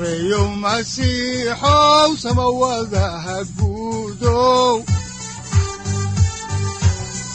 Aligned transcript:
sareyow 0.00 0.48
masiixow 0.64 2.10
samawadaha 2.16 3.36
guudow 3.56 4.80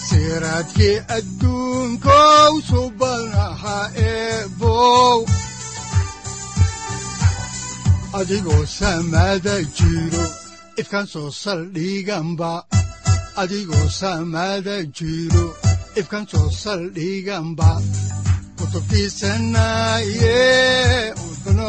siraadkii 0.09 0.97
adduunkow 1.17 2.53
subanaha 2.69 3.77
eebow 4.09 5.19
adigoo 8.19 8.65
samaada 8.65 9.55
jiro 9.77 10.25
ifkan 10.81 11.05
soo 11.13 11.29
saldhiganba 11.43 12.51
adigoo 13.41 13.87
kutubtiisanaye 18.57 21.04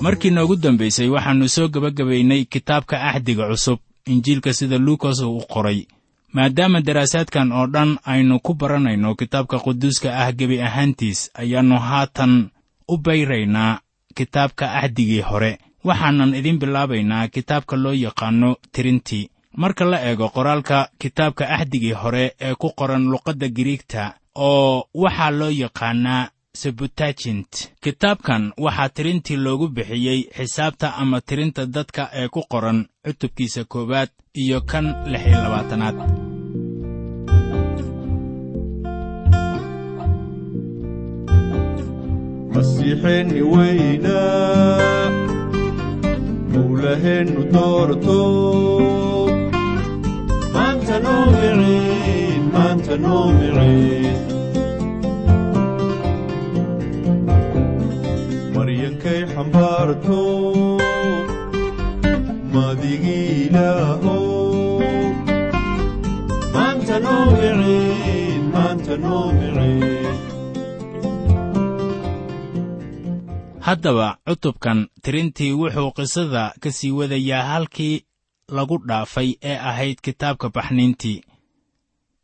markii 0.00 0.30
noogu 0.30 0.56
dambaysay 0.56 1.08
waxaannu 1.08 1.48
soo 1.48 1.68
gebagabaynay 1.68 2.44
kitaabka 2.44 2.96
axdiga 3.02 3.48
cusub 3.48 3.78
injiilka 4.06 4.52
sida 4.52 4.78
luukas 4.78 5.20
uu 5.22 5.36
u 5.38 5.44
qoray. 5.52 5.86
Maadaama 6.32 6.80
daraasaadkan 6.80 7.52
oo 7.52 7.66
dhan 7.66 7.98
aynu 8.04 8.40
ku 8.40 8.54
baranayno 8.54 9.14
kitaabka 9.14 9.58
quduuska 9.58 10.08
ah 10.22 10.32
gebi 10.32 10.62
ahaantiis 10.62 11.30
ayaannu 11.34 11.78
haatan 11.78 12.50
u 12.88 12.96
bayraynaa 12.98 13.80
kitaabka 14.14 14.72
axdigii 14.72 15.20
hore. 15.20 15.58
Waxaanan 15.84 16.34
idiin 16.34 16.58
bilaabaynaa 16.58 17.28
kitaabka 17.28 17.76
loo 17.76 17.92
yaqaanno 17.92 18.56
tirintii. 18.72 19.28
Marka 19.56 19.84
la 19.84 19.98
eego 20.08 20.28
qoraalka 20.28 20.88
kitaabka 20.98 21.48
axdigii 21.48 21.92
hore 21.92 22.34
ee 22.40 22.54
ku 22.54 22.70
qoran 22.78 23.04
luqadda 23.10 23.48
giriigta 23.48 24.14
oo 24.34 24.84
waxaa 24.94 25.30
loo 25.30 25.50
yaqaannaa 25.50 26.28
sebutagint 26.54 27.50
kitaabkan 27.84 28.42
waxaa 28.64 28.88
tirintii 28.96 29.36
loogu 29.44 29.66
bixiyey 29.76 30.20
xisaabta 30.36 30.86
ama 31.02 31.18
tirinta 31.28 31.62
dadka 31.74 32.02
ee 32.20 32.28
ku 32.34 32.40
qoran 32.52 32.78
cutubkiisa 33.04 33.62
koowaad 33.72 34.10
iyo 34.42 34.58
kan 34.70 34.86
lix 35.12 35.22
iyo 35.28 35.38
labaatanaad 35.44 35.96
maryankay 58.80 59.22
xambaarto 59.34 60.20
madigii 62.52 63.46
ilaaho 63.46 64.16
maanta 66.54 66.96
haddaba 73.60 74.18
cutubkan 74.26 74.88
tirintii 75.02 75.52
wuxuu 75.52 75.90
qisada 75.96 76.44
ka 76.60 76.70
sii 76.72 76.90
wadayaa 76.98 77.44
halkii 77.44 78.04
lagu 78.48 78.76
dhaafay 78.88 79.30
ee 79.42 79.58
ahayd 79.70 79.98
kitaabka 80.02 80.48
baxniintii 80.54 81.20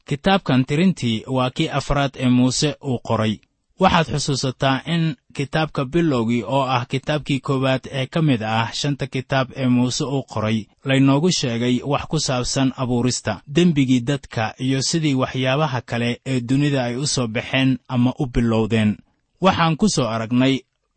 kitaabkan 0.08 0.64
tirintii 0.64 1.24
waa 1.26 1.50
kii 1.50 1.68
afraad 1.68 2.12
ee 2.16 2.28
muuse 2.28 2.76
uu 2.88 2.98
qoray. 3.08 3.36
Waxaad 3.80 4.06
xusuusataa 4.12 4.80
in 4.94 5.16
kitaabka 5.36 5.84
bilowgii 5.84 6.42
oo 6.56 6.64
ah 6.76 6.84
kitaabkii 6.92 7.40
koowaad 7.46 7.84
ee 7.98 8.06
ka 8.06 8.20
mid 8.22 8.42
ah 8.42 8.68
shanta 8.72 9.06
kitaab 9.06 9.48
ee 9.56 9.66
muuse 9.74 10.04
uu 10.04 10.22
qoray 10.32 10.58
laynoogu 10.88 11.30
sheegay 11.38 11.76
wax 11.92 12.04
ku 12.10 12.18
saabsan 12.26 12.72
abuurista 12.76 13.40
dembigii 13.54 14.00
dadka 14.00 14.54
iyo 14.64 14.82
sidii 14.82 15.14
waxyaabaha 15.22 15.80
kale 15.80 16.20
ee 16.26 16.40
dunida 16.40 16.84
ay 16.84 16.96
u 16.96 17.06
soo 17.06 17.26
baxeen 17.28 17.78
ama 17.88 18.10
u 18.18 18.26
bilowdeen. 18.26 18.96
Waxaan 19.40 19.76
ku 19.76 19.88
soo 19.88 20.08
aragnay 20.14 20.54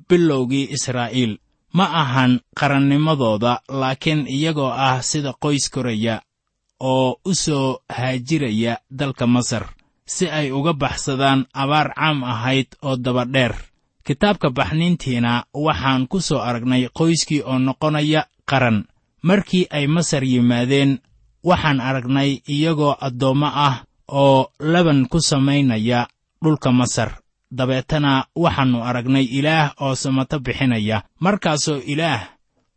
bilowgii 0.10 0.70
israa'iil. 0.76 1.38
Ma 1.74 1.86
ahan 2.02 2.40
qarannimadooda 2.60 3.62
laakiin 3.70 4.28
iyagoo 4.28 4.72
ah 4.88 5.02
sida 5.02 5.34
qoys 5.44 5.70
koraya 5.74 6.22
oo 6.80 7.20
u 7.26 7.34
soo 7.36 7.78
haajiraya 7.90 8.78
dalka 9.00 9.28
masar 9.28 9.66
si 10.06 10.26
ay 10.30 10.52
uga 10.52 10.74
baxsadaan 10.74 11.46
abaar 11.54 11.88
caam 11.96 12.24
ahayd 12.24 12.68
oo 12.82 12.96
dabadheer 12.96 13.54
kitaabka 14.06 14.50
baxniintiina 14.50 15.44
waxaan 15.54 16.08
ku 16.08 16.18
soo 16.22 16.40
aragnay 16.50 16.90
qoyskii 16.98 17.42
oo 17.46 17.58
noqonaya 17.60 18.22
qaran. 18.50 18.86
Markii 19.22 19.68
ay 19.70 19.88
masar 19.88 20.24
yimaadeen 20.24 20.92
waxaan 21.44 21.80
aragnay 21.82 22.42
iyagoo 22.48 22.96
addoommo 23.08 23.50
ah 23.68 23.76
oo 24.08 24.52
laban 24.60 25.08
ku 25.12 25.20
samaynaya 25.22 26.08
dhulka 26.44 26.72
masar. 26.72 27.20
Dabeetana 27.52 28.26
waxaannu 28.36 28.80
aragnay 28.90 29.26
ilaah 29.38 29.74
oo 29.82 29.96
samato 29.96 30.40
bixinaya. 30.40 31.04
Markaasoo 31.20 31.82
ilaah 31.94 32.22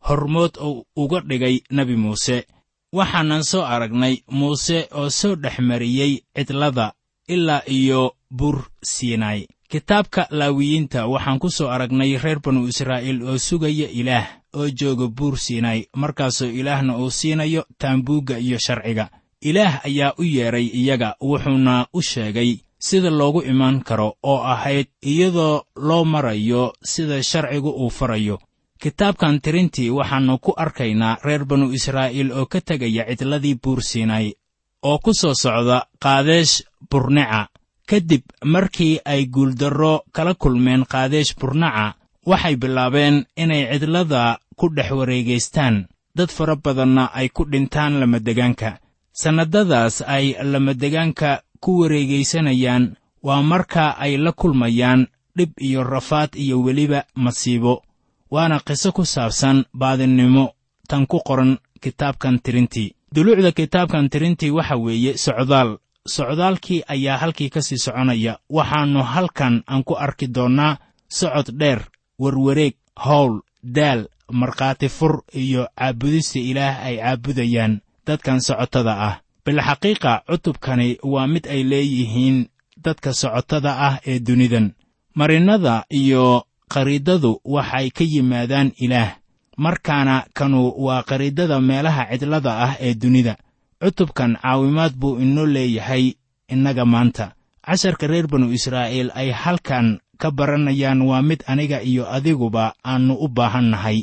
hormood 0.08 0.56
uu 0.60 0.84
uga 0.96 1.20
dhigay 1.20 1.60
nebi 1.70 1.96
muuse 1.96 2.46
waxaanan 2.92 3.42
soo 3.44 3.62
aragnay 3.64 4.14
muuse 4.28 4.88
oo 4.98 5.10
soo 5.10 5.34
dhex 5.36 5.58
mariyey 5.58 6.12
cidlada 6.36 6.92
ilaa 7.28 7.62
iyo 7.66 8.16
buur 8.30 8.58
siinay 8.82 9.46
kitaabka 9.72 10.26
laawiyiinta 10.30 11.06
waxaan 11.08 11.38
ku 11.40 11.48
soo 11.48 11.68
aragnay 11.72 12.20
reer 12.20 12.38
banu 12.44 12.68
israa'iil 12.68 13.24
oo 13.24 13.38
sugaya 13.40 13.88
ilaah 13.88 14.26
oo 14.52 14.68
jooga 14.68 15.08
buur 15.08 15.40
siinay 15.40 15.88
markaasoo 15.96 16.52
ilaahna 16.60 16.92
uu 17.00 17.10
siinayo 17.10 17.64
taambuugga 17.80 18.36
iyo 18.36 18.58
sharciga. 18.60 19.08
Ilaah 19.40 19.80
ayaa 19.88 20.12
u 20.20 20.22
yeedhay 20.22 20.66
iyaga 20.80 21.16
wuxuuna 21.24 21.86
u 21.92 22.02
sheegay 22.02 22.50
sida 22.78 23.10
loogu 23.10 23.40
imaan 23.42 23.80
karo 23.80 24.08
oo 24.22 24.40
ahayd 24.44 24.86
iyadoo 25.02 25.64
loo 25.76 26.04
marayo 26.04 26.72
sida 26.84 27.22
sharcigu 27.22 27.70
uu 27.72 27.90
farayo. 27.90 28.36
Kitaabkan 28.82 29.40
tirintii 29.40 29.90
waxaannu 29.90 30.38
ku 30.38 30.52
arkaynaa 30.56 31.16
reer 31.24 31.44
banu 31.48 31.72
israa'iil 31.72 32.28
oo 32.32 32.46
ka 32.46 32.60
tegaya 32.60 33.08
cidladii 33.08 33.56
buur 33.62 33.80
siinay 33.80 34.36
oo 34.84 34.98
ku 34.98 35.14
soo 35.14 35.34
socda 35.34 35.86
qaadeesh 36.02 36.60
burneca 36.90 37.48
kadib 37.92 38.22
markii 38.44 39.00
ay 39.04 39.26
guuldarro 39.34 39.94
kala 40.16 40.32
kulmeen 40.34 40.84
qaadeesh 40.92 41.36
burneca 41.40 41.86
waxay 42.30 42.56
bilaabeen 42.56 43.16
inay 43.36 43.62
cidlada 43.80 44.38
ku 44.56 44.68
dhex 44.76 44.90
wareegaystaan. 44.98 45.76
Dad 46.16 46.30
fara 46.36 46.56
badanna 46.56 47.04
ay 47.18 47.28
ku 47.28 47.44
dhintaan 47.44 48.00
lamadegaanka 48.00 48.70
sannadadaas 49.12 50.00
ay 50.14 50.26
lamadegaanka 50.52 51.30
ku 51.60 51.70
wareegaysanayaan 51.80 52.84
waa 53.26 53.42
marka 53.42 53.84
ay 54.04 54.16
la 54.16 54.32
kulmayaan 54.32 55.06
dhib 55.36 55.50
iyo 55.60 55.84
rafaad 55.84 56.30
iyo 56.34 56.56
weliba 56.64 57.04
masiibo. 57.14 57.82
Waana 58.30 58.60
qiso 58.66 58.92
ku 58.92 59.04
saabsan 59.04 59.64
baadinnimo 59.74 60.44
tan 60.88 61.06
ku 61.06 61.20
qoran 61.20 61.58
kitaabkan 61.82 62.40
tirintii. 62.44 62.94
Duluucda 63.14 63.52
kitaabkan 63.52 64.08
tirintii 64.08 64.50
waxa 64.50 64.76
weeye 64.76 65.16
socdaal 65.16 65.78
socdaalkii 66.06 66.82
ayaa 66.88 67.16
halkii 67.18 67.48
ka 67.50 67.62
sii 67.62 67.78
soconaya. 67.78 68.38
Waxaannu 68.50 69.02
halkan 69.02 69.62
aan 69.66 69.84
ku 69.84 69.94
arki 69.94 70.26
doonnaa 70.34 70.76
socod 71.08 71.54
dheer 71.58 71.80
werwareeg 72.18 72.74
howl 72.96 73.40
daal 73.62 74.06
markhaati 74.32 74.88
fur 74.88 75.22
iyo 75.34 75.66
caabudista 75.78 76.38
ilaah 76.38 76.84
ay 76.86 76.96
caabudayaan 76.96 77.80
dadkan 78.06 78.40
socotada 78.40 78.94
ah. 79.08 79.14
Bilxaqiiqa 79.46 80.22
cutubkani 80.30 80.98
waa 81.02 81.26
mid 81.26 81.46
ay 81.46 81.62
leeyihiin 81.64 82.48
dadka 82.84 83.12
socotada 83.12 83.72
ah 83.78 83.96
ee 84.06 84.18
dunidan. 84.20 84.74
Marinnada 85.14 85.84
iyo 85.90 86.46
qariidadu 86.68 87.40
waxay 87.44 87.90
ka 87.90 88.04
yimaadaan 88.04 88.72
ilaah 88.80 89.16
markaana 89.56 90.24
kanu 90.34 90.72
waa 90.76 91.02
qariidada 91.02 91.60
meelaha 91.60 92.06
cidlada 92.10 92.52
ah 92.58 92.72
ee 92.80 92.94
dunida 92.94 93.36
cutubkan 93.82 94.38
caawimaad 94.42 94.94
buu 95.00 95.18
inoo 95.18 95.46
leeyahay 95.46 96.14
innaga 96.48 96.84
maanta. 96.86 97.26
Casharka 97.66 98.06
reer 98.06 98.26
banu 98.30 98.46
israa'iil 98.54 99.10
ay 99.14 99.30
halkan 99.42 99.98
ka 100.20 100.30
baranayaan 100.30 101.02
waa 101.02 101.22
mid 101.22 101.40
aniga 101.46 101.82
iyo 101.82 102.06
adiguba 102.16 102.74
aannu 102.84 103.14
u 103.18 103.26
baahan 103.28 103.68
nahay 103.74 103.98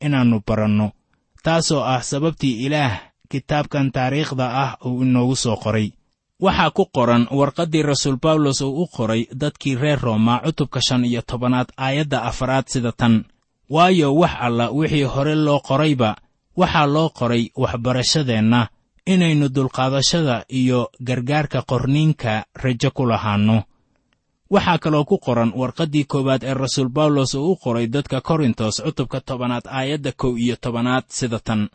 inaannu 0.00 0.38
baranno 0.46 0.86
taasoo 1.44 1.82
ah 1.82 2.02
sababtii 2.02 2.66
ilaah 2.66 2.94
kitaabkan 3.30 3.90
taariikhda 3.94 4.46
ah 4.62 4.70
uu 4.86 5.02
inoogu 5.02 5.36
soo 5.36 5.56
qoray. 5.64 5.90
Waxaa 6.42 6.70
ku 6.76 6.84
qoran 6.94 7.24
warqaddii 7.38 7.82
rasuul 7.82 8.18
bawlos 8.22 8.60
uu 8.60 8.82
u 8.82 8.86
qoray 8.96 9.22
dadkii 9.40 9.74
reer 9.82 9.98
rooma 10.06 10.34
cutubka 10.44 10.80
shan 10.86 11.04
iyo 11.04 11.22
tobanaad 11.22 11.68
aayadda 11.76 12.22
afaraad 12.30 12.66
sida 12.68 12.92
tan 12.92 13.24
waayo 13.70 14.14
wax 14.20 14.34
alla 14.46 14.70
wixii 14.70 15.02
hore 15.12 15.34
loo 15.34 15.60
qorayba 15.68 16.10
waxaa 16.60 16.86
loo 16.94 17.08
qoray 17.18 17.44
waxbarashadeenna 17.56 18.68
inaynu 19.06 19.48
dulqaadashada 19.48 20.44
iyo 20.60 20.90
gargaarka 21.00 21.62
qorniinka 21.62 22.44
rajo 22.62 22.90
ku 22.90 23.06
lahaanno. 23.06 23.62
Waxaa 24.50 24.78
kaloo 24.78 25.04
ku 25.04 25.18
qoran 25.18 25.52
warqaddii 25.60 26.04
koowaad 26.04 26.42
ee 26.44 26.54
rasuul 26.54 26.88
bawlos 26.88 27.34
uu 27.34 27.52
u 27.52 27.56
qoray 27.56 27.86
dadka 27.86 28.20
korintos 28.20 28.82
cutubka 28.84 29.20
tobanaad 29.20 29.66
aayadda 29.78 30.12
kow 30.12 30.32
iyo 30.38 30.56
tobanaad 30.56 31.04
sida 31.08 31.38
tan. 31.38 31.68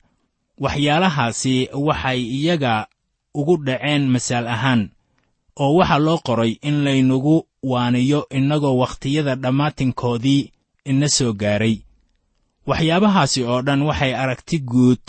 Waxyaalahaasi 0.64 1.70
waxay 1.88 2.20
iyaga 2.38 2.88
ugu 3.40 3.56
dhaceen 3.66 4.04
masaal 4.14 4.48
ahaan 4.48 4.82
oo 5.64 5.74
waxaa 5.80 6.00
loo 6.06 6.18
qoray 6.28 6.52
in 6.62 6.78
laynugu 6.86 7.36
waaniyo 7.72 8.20
innagoo 8.38 8.78
wakhtiyada 8.82 9.36
dhammaatinkoodii 9.36 10.52
ina 10.86 11.08
soo 11.10 11.34
gaaray. 11.34 11.76
Waxyaabahaasi 12.68 13.44
oo 13.44 13.62
dhan 13.62 13.82
waxay 13.90 14.14
aragti 14.16 14.58
guud 14.60 15.04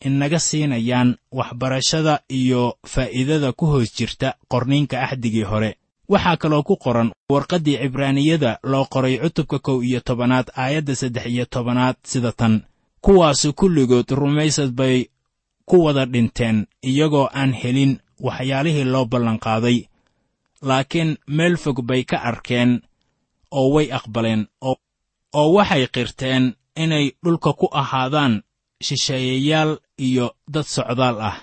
inaga 0.00 0.38
siinayaan 0.38 1.16
waxbarashada 1.32 2.20
iyo 2.30 2.76
faa'iidada 2.86 3.52
ku 3.52 3.66
hoos 3.66 3.94
jirta 3.96 4.34
qorniinka 4.48 5.00
axdigii 5.02 5.42
hore. 5.42 5.76
Waxaa 6.08 6.36
kaloo 6.36 6.62
ku 6.62 6.76
qoran 6.76 7.10
warqaddii 7.32 7.78
cibraaniyada 7.82 8.58
loo 8.62 8.84
qoray 8.84 9.18
cutubka 9.18 9.58
kow 9.58 9.82
iyo 9.82 10.00
tobanaad 10.00 10.46
aayadda 10.56 10.94
saddex 10.94 11.26
iyo 11.26 11.44
tobanaad 11.46 11.96
sida 12.04 12.32
tan. 12.32 12.62
Kuwaasu 13.00 13.52
kulligood 13.52 14.10
rumaysad 14.10 14.70
bay 14.70 15.06
ku 15.66 15.84
wada 15.84 16.06
dhinteen 16.06 16.66
iyagoo 16.82 17.28
aan 17.34 17.52
helin 17.52 17.98
waxyaalihii 18.20 18.84
loo 18.84 19.04
ballanqaaday. 19.06 19.78
Laakiin 20.62 21.16
meel 21.26 21.56
fog 21.56 21.82
bay 21.82 22.04
ka 22.04 22.16
arkeen 22.22 22.82
oo 23.50 23.68
way 23.74 23.92
aqbaleen 23.92 24.46
oo 24.62 25.52
waxay 25.54 25.86
qirteen 25.94 26.54
inay 26.76 27.10
dhulka 27.24 27.52
ku 27.52 27.66
ahaadaan 27.72 28.42
shisheeyayaal 28.82 29.76
iyo 29.98 30.34
dad 30.48 30.64
socdaal 30.64 31.20
ah. 31.20 31.36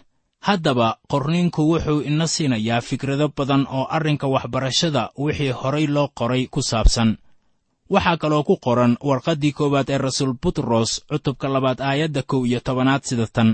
Haddaba 0.43 0.97
qorniinku 1.11 1.61
wuxuu 1.71 2.01
ina 2.01 2.27
siinayaa 2.27 2.81
fikrado 2.81 3.29
badan 3.37 3.63
oo 3.69 3.87
arrinka 3.89 4.27
waxbarashada 4.27 5.09
wixii 5.17 5.51
horay 5.51 5.87
loo 5.87 6.07
qoray 6.13 6.47
ku 6.51 6.61
saabsan. 6.61 7.17
Waxaa 7.89 8.17
kaloo 8.17 8.43
ku 8.43 8.57
qoran 8.57 8.97
warqaddii 9.01 9.51
koowaad 9.57 9.89
ee 9.89 9.97
rasuul 9.97 10.33
butros 10.41 11.01
cutubka 11.09 11.47
labaad 11.47 11.79
aayadda 11.81 12.21
kow 12.27 12.45
iyo 12.45 12.59
tobanaad 12.59 13.03
sida 13.07 13.27
tan. 13.27 13.49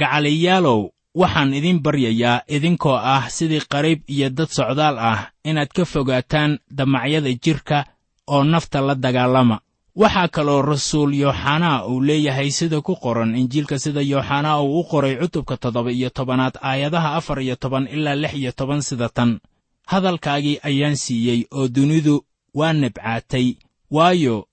Gacaliyaalow 0.00 0.90
waxaan 1.14 1.54
idin 1.54 1.80
baryayaa 1.84 2.44
idinkoo 2.48 2.96
ah 2.96 3.28
sidii 3.28 3.64
qariib 3.72 4.00
iyo 4.08 4.28
dad 4.30 4.48
socdaal 4.48 4.96
ah 4.98 5.20
inaad 5.44 5.68
ka 5.76 5.84
fogaataan 5.84 6.58
damacyada 6.70 7.32
jidhka 7.44 7.84
oo 8.26 8.44
nafta 8.44 8.80
la 8.80 8.94
dagaalama 8.94 9.60
waxaa 9.96 10.28
kaloo 10.28 10.62
rasuul 10.62 11.12
yooxanaa 11.22 11.84
uu 11.90 12.00
leeyahay 12.00 12.50
sida 12.50 12.80
ku 12.80 12.94
qoran 12.96 13.36
injiilka 13.40 13.78
sida 13.78 14.00
yooxanaa 14.12 14.60
uu 14.62 14.80
u 14.80 14.84
qoray 14.90 15.14
cutubka 15.20 15.56
toddoba 15.56 15.90
iyo 15.92 16.10
tobanaad 16.10 16.54
aayadaha 16.62 17.14
afar 17.18 17.38
iyo 17.42 17.56
toban 17.56 17.88
ilaa 17.88 18.14
lix 18.22 18.34
iyo 18.34 18.52
toban 18.52 18.80
sida 18.82 19.08
tan. 19.08 19.40
Hadalkaagii 19.86 20.58
ayaan 20.62 20.96
siiyey 20.96 21.40
oo 21.50 21.68
dunidu 21.68 22.24
waa 22.54 22.72
nabcaatay 22.72 23.54
waayo 23.90 24.48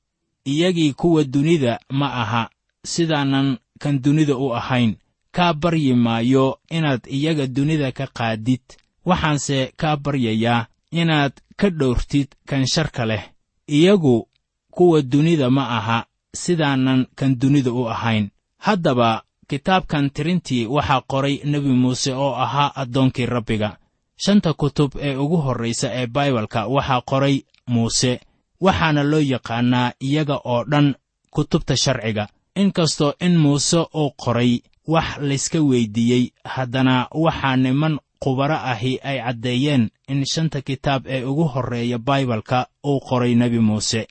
iyagii 0.45 0.93
kuwa 0.93 1.23
dunida 1.23 1.79
ma 1.89 2.07
aha 2.21 2.49
sidaanan 2.85 3.57
kan 3.79 4.01
dunida 4.01 4.35
u 4.37 4.53
ahayn. 4.55 4.95
Kaa 5.31 5.53
baryi 5.53 5.93
maayo 5.95 6.59
inaad 6.69 7.01
iyaga 7.07 7.47
dunida 7.47 7.91
ka 7.91 8.07
qaadid. 8.07 8.61
Waxaanse 9.05 9.73
kaa 9.77 9.95
baryayaa 9.97 10.65
inaad 10.91 11.33
ka 11.55 11.69
dhowrtid 11.69 12.27
kan 12.45 12.65
sharka 12.67 13.05
leh. 13.05 13.23
Iyagu 13.67 14.27
kuwa 14.75 15.01
dunida 15.01 15.49
ma 15.49 15.63
aha 15.77 16.05
sidaanan 16.35 17.05
kan 17.15 17.39
dunida 17.39 17.71
u 17.71 17.87
ahayn. 17.89 18.29
Haddaba 18.57 19.23
kitaabkan 19.49 20.09
tirintii 20.15 20.65
waxaa 20.65 21.01
qoray 21.11 21.35
nebi 21.51 21.69
muuse 21.81 22.11
oo 22.13 22.33
ahaa 22.35 22.71
addoonkii 22.75 23.25
rabbiga. 23.25 23.77
Shanta 24.23 24.53
kutub 24.53 24.91
ee 25.01 25.15
ugu 25.15 25.37
horraysa 25.37 25.87
ee 25.99 26.07
baibalka 26.07 26.67
waxaa 26.67 27.01
qoray 27.09 27.35
muuse 27.67 28.19
waxaana 28.61 29.03
loo 29.03 29.19
yaqaannaa 29.33 29.91
iyaga 30.07 30.37
oo 30.45 30.63
dhan 30.71 30.95
kutubta 31.33 31.75
sharciga. 31.83 32.27
Inkastoo 32.55 33.13
in 33.25 33.37
muuse 33.37 33.77
uu 34.01 34.11
qoray 34.23 34.59
wax 34.87 35.07
layska 35.27 35.59
weyddiiyey 35.69 36.23
haddana 36.53 37.07
waxaa 37.11 37.55
niman 37.63 37.99
khubaro 38.23 38.55
ahi 38.71 38.99
ay 39.03 39.17
caddeeyeen 39.25 39.89
in 40.07 40.25
shanta 40.25 40.61
kitaab 40.61 41.03
ee 41.07 41.23
ugu 41.23 41.43
horreeya 41.53 41.97
baibalka 41.97 42.67
uu 42.85 42.99
qoray 42.99 43.35
nebi 43.35 43.59
muuse 43.59 44.07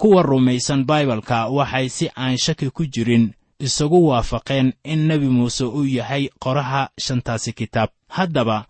kuwa 0.00 0.22
rumaysan 0.22 0.84
baibalka 0.88 1.38
waxay 1.56 1.88
si 1.88 2.06
aan 2.16 2.36
shaki 2.38 2.70
ku 2.70 2.86
jirin 2.86 3.34
isagu 3.58 3.98
waafaqeen 4.08 4.72
in 4.84 5.00
nebi 5.08 5.26
muuse 5.36 5.64
uu 5.64 5.84
yahay 5.84 6.24
qoraha 6.42 6.82
shantaasi 7.04 7.52
kitaab. 7.52 7.90
Haddaba 8.08 8.66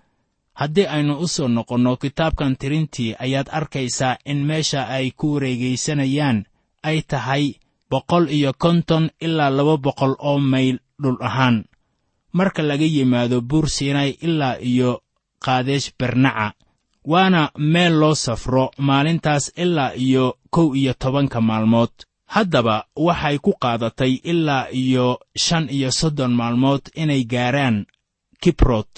haddii 0.60 0.86
aynu 0.94 1.14
u 1.20 1.26
soo 1.28 1.48
noqonno 1.48 1.96
kitaabkan 1.96 2.56
tirintii 2.60 3.14
ayaad 3.24 3.48
arkaysaa 3.58 4.16
in 4.24 4.40
meesha 4.48 4.88
ay 4.88 5.10
ku 5.18 5.26
wareegaysanayaan 5.34 6.38
ay 6.82 7.02
tahay 7.10 7.44
boqol 7.90 8.24
iyo 8.36 8.52
konton 8.58 9.10
ilaa 9.20 9.50
laba 9.50 9.76
boqol 9.76 10.14
oo 10.18 10.38
mayl 10.38 10.76
dhul 11.02 11.18
ahaan. 11.20 11.64
Marka 12.32 12.62
laga 12.62 12.84
yimaado 12.84 13.40
buur 13.40 13.68
siinay 13.68 14.10
ilaa 14.26 14.56
iyo 14.60 14.90
qaadeesh 15.44 15.92
bernaca 15.98 16.52
waana 17.10 17.42
meel 17.72 17.94
loo 18.00 18.14
safro 18.14 18.64
maalintaas 18.88 19.44
ilaa 19.64 19.92
iyo 20.06 20.24
kow 20.54 20.68
iyo 20.80 20.92
tobanka 21.02 21.40
maalmood. 21.40 21.90
Haddaba 22.34 22.76
waxay 23.06 23.38
ku 23.44 23.52
qaadatay 23.62 24.12
ilaa 24.30 24.68
iyo 24.82 25.06
shan 25.44 25.64
iyo 25.76 25.90
soddon 26.00 26.32
maalmood 26.40 26.82
inay 27.02 27.22
gaaraan 27.32 27.86
kibrot 28.42 28.94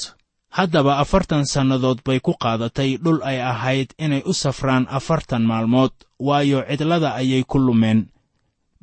haddaba 0.57 0.99
afartan 1.03 1.45
sannadood 1.53 1.99
bay 2.07 2.19
ku 2.27 2.33
qaadatay 2.43 2.91
dhul 3.03 3.21
ay 3.23 3.39
ahayd 3.53 3.89
inay 4.05 4.23
u 4.27 4.33
safraan 4.43 4.87
afartan 4.91 5.43
maalmood 5.51 5.93
waayo 6.19 6.59
cidlada 6.69 7.15
ayay 7.21 7.43
ku 7.51 7.59
lumeen. 7.59 8.01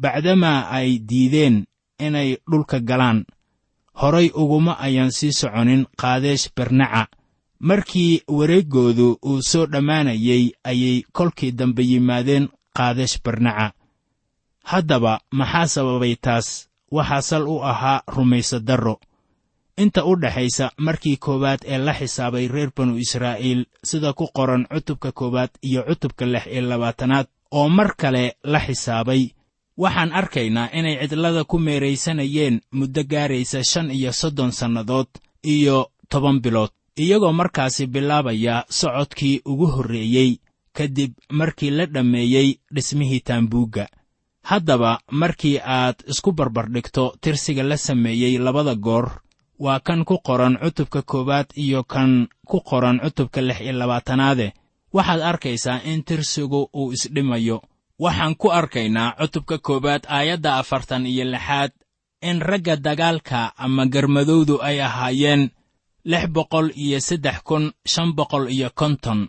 Bacdamaa 0.01 0.69
ay 0.77 0.89
diideen 1.09 1.65
inay 1.99 2.29
dhulka 2.49 2.79
galaan 2.79 3.25
horay 3.99 4.31
uguma 4.41 4.73
ayaan 4.79 5.11
sii 5.11 5.33
soconin 5.39 5.83
qaadeesh 6.01 6.45
bernaca 6.55 7.03
markii 7.59 8.21
wareeggoodu 8.27 9.19
uu 9.25 9.41
soo 9.41 9.65
dhammaanayey 9.65 10.51
ayay 10.63 11.01
kolkii 11.11 11.51
dambe 11.51 11.83
yimaadeen 11.83 12.49
qaadeesh 12.77 13.17
bernaca 13.23 13.73
haddaba 14.63 15.19
maxaa 15.31 15.67
sababay 15.67 16.15
taas? 16.15 16.67
Waxaa 16.91 17.21
sal 17.21 17.47
u 17.47 17.59
ahaa 17.63 18.01
rumaysadarro 18.07 18.99
inta 19.77 20.05
u 20.05 20.15
dhexaysa 20.15 20.71
markii 20.77 21.17
koowaad 21.17 21.59
ee 21.65 21.77
la 21.77 21.93
xisaabay 21.93 22.47
reer 22.47 22.71
banu 22.77 22.97
israa'iil 22.97 23.65
sida 23.83 24.13
ku 24.13 24.27
qoran 24.35 24.63
cutubka 24.73 25.11
koowaad 25.11 25.49
iyo 25.61 25.83
cutubka 25.83 26.25
lix 26.25 26.45
iyo 26.47 26.61
labaatanaad 26.61 27.27
oo 27.51 27.69
mar 27.69 27.95
kale 27.97 28.23
la 28.43 28.59
xisaabay 28.59 29.23
waxaan 29.77 30.11
arkaynaa 30.19 30.69
inay 30.73 30.95
cidlada 31.09 31.43
ku 31.43 31.59
meeraysanayeen 31.59 32.61
muddo 32.71 33.03
gaaraysa 33.03 33.63
shan 33.63 33.91
iyo 33.91 34.11
soddon 34.13 34.51
sannadood 34.51 35.07
iyo 35.43 35.91
toban 36.09 36.39
bilood 36.41 36.71
iyagoo 36.97 37.31
markaasi 37.33 37.87
bilaabaya 37.87 38.65
socodkii 38.69 39.41
ugu 39.45 39.67
horreeyey 39.67 40.31
kadib 40.73 41.11
markii 41.29 41.69
la 41.71 41.85
dhammeeyey 41.85 42.49
dhismihii 42.73 43.19
taambuugga. 43.19 43.87
Haddaba 44.43 44.99
markii 45.11 45.59
aad 45.63 45.95
isku 46.07 46.31
barbardhigto 46.31 47.15
tirsiga 47.21 47.63
la 47.63 47.77
sameeyey 47.77 48.37
labada 48.37 48.75
goor 48.75 49.07
waa 49.59 49.79
kan 49.79 50.05
ku 50.05 50.17
qoran 50.27 50.57
cutubka 50.63 51.01
koowaad 51.01 51.47
iyo 51.55 51.83
kan 51.83 52.27
ku 52.47 52.61
qoran 52.61 52.99
cutubka 52.99 53.41
lix 53.41 53.61
iyo 53.61 53.73
labaatanaade. 53.73 54.53
Waxaad 54.93 55.21
arkaysaa 55.21 55.81
in 55.85 56.03
tirsigu 56.03 56.69
uu 56.73 56.91
isdhimayo. 56.93 57.61
Waxaan 57.99 58.35
ku 58.35 58.47
arkaynaa 58.51 59.15
cutubka 59.19 59.57
koowaad 59.57 60.03
aayadda 60.07 60.57
afartan 60.57 61.05
iyo 61.05 61.25
lixaad 61.25 61.71
in 62.21 62.39
ragga 62.41 62.75
dagaalka 62.75 63.51
ama 63.57 63.85
garmadowdu 63.85 64.61
ay 64.61 64.81
ahaayeen 64.81 65.49
lix 66.11 66.23
boqol 66.35 66.67
iyo 66.83 66.99
saddex 67.07 67.37
kun 67.47 67.63
shan 67.91 68.09
boqol 68.17 68.45
iyo 68.55 68.69
konton 68.79 69.19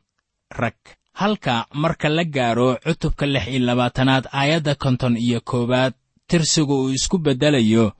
rag. 0.60 0.78
Halka 1.20 1.66
marka 1.82 2.08
la 2.08 2.24
gaaro 2.24 2.68
cutubka 2.84 3.26
lix 3.26 3.44
iyo 3.52 3.60
labaatanaad 3.66 4.24
aayadda 4.38 4.74
konton 4.74 5.14
iyo 5.16 5.40
koowaad 5.50 5.94
tirsigu 6.28 6.74
uu 6.82 6.90
isku 6.98 7.16
beddelayo 7.24 7.92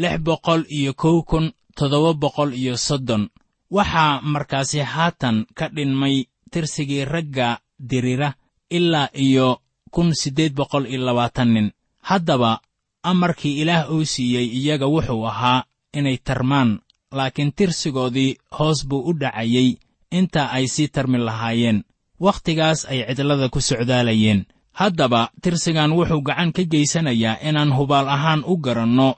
lix 0.00 0.14
boqol 0.26 0.62
iyo 0.78 0.92
kow 1.02 1.22
kun 1.30 1.46
toddoba 1.76 2.12
boqol 2.22 2.50
iyo 2.60 2.76
soddon. 2.76 3.28
Waxaa 3.70 4.20
markaasi 4.32 4.78
haatan 4.92 5.36
ka 5.54 5.68
dhinmay 5.74 6.16
tirsigii 6.50 7.04
ragga 7.04 7.48
dirira 7.88 8.30
ilaa 8.70 9.08
iyo 9.26 9.60
kun 9.94 10.08
siddeed 10.20 10.52
boqol 10.58 10.84
iyo 10.86 11.00
labaatan 11.06 11.48
nin. 11.54 11.68
Haddaba 12.08 12.60
amarkii 13.02 13.60
ilaah 13.62 13.90
uu 13.92 14.04
siiyey 14.04 14.46
iyaga 14.58 14.86
wuxuu 14.86 15.26
ahaa 15.30 15.64
inay 15.98 16.16
tarmaan 16.26 16.80
laakiin 17.12 17.52
tirsigoodii 17.56 18.36
hoos 18.58 18.86
buu 18.88 19.02
u 19.08 19.12
dhacayey 19.20 19.76
inta 20.10 20.50
ay 20.50 20.66
sii 20.66 20.88
tarmi 20.88 21.18
lahaayeen. 21.18 21.84
Wakhtigaas 22.20 22.84
ay 22.90 23.04
cidlada 23.16 23.48
ku 23.48 23.60
socdaalayeen. 23.60 24.46
Haddaba 24.72 25.30
tirsigan 25.42 25.92
wuxuu 25.92 26.22
gacan 26.22 26.52
ka 26.52 26.62
geysanayaa 26.64 27.40
inaan 27.48 27.72
hubaal 27.72 28.08
ahaan 28.08 28.44
u 28.46 28.56
garanno 28.56 29.14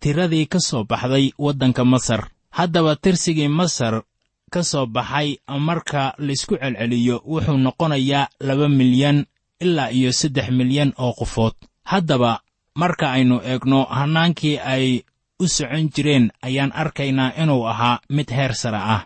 tiradii 0.00 0.46
ka 0.46 0.58
soo 0.60 0.84
baxday 0.84 1.30
waddanka 1.38 1.84
masar. 1.84 2.30
Haddaba 2.50 2.96
tirsigii 2.96 3.48
masar 3.48 4.02
ka 4.50 4.62
soo 4.62 4.86
baxay 4.86 5.38
marka 5.58 6.14
laysku 6.18 6.56
celceliyo 6.56 7.22
wuxuu 7.26 7.58
noqonayaa 7.58 8.28
laba 8.40 8.68
milyan 8.68 9.26
ilaa 9.60 9.90
iyo 9.90 10.12
saddex 10.12 10.50
milyan 10.50 10.92
oo 10.98 11.12
qofood 11.18 11.54
haddaba 11.84 12.40
marka 12.74 13.12
aynu 13.12 13.40
eegno 13.44 13.84
hannaankii 13.84 14.58
ay 14.58 15.02
u 15.44 15.48
socon 15.56 15.90
jireen 15.94 16.30
ayaan 16.42 16.72
arkaynaa 16.82 17.32
inuu 17.42 17.64
ahaa 17.72 18.00
mid 18.16 18.28
heer 18.36 18.54
sare 18.54 18.80
ah. 18.94 19.02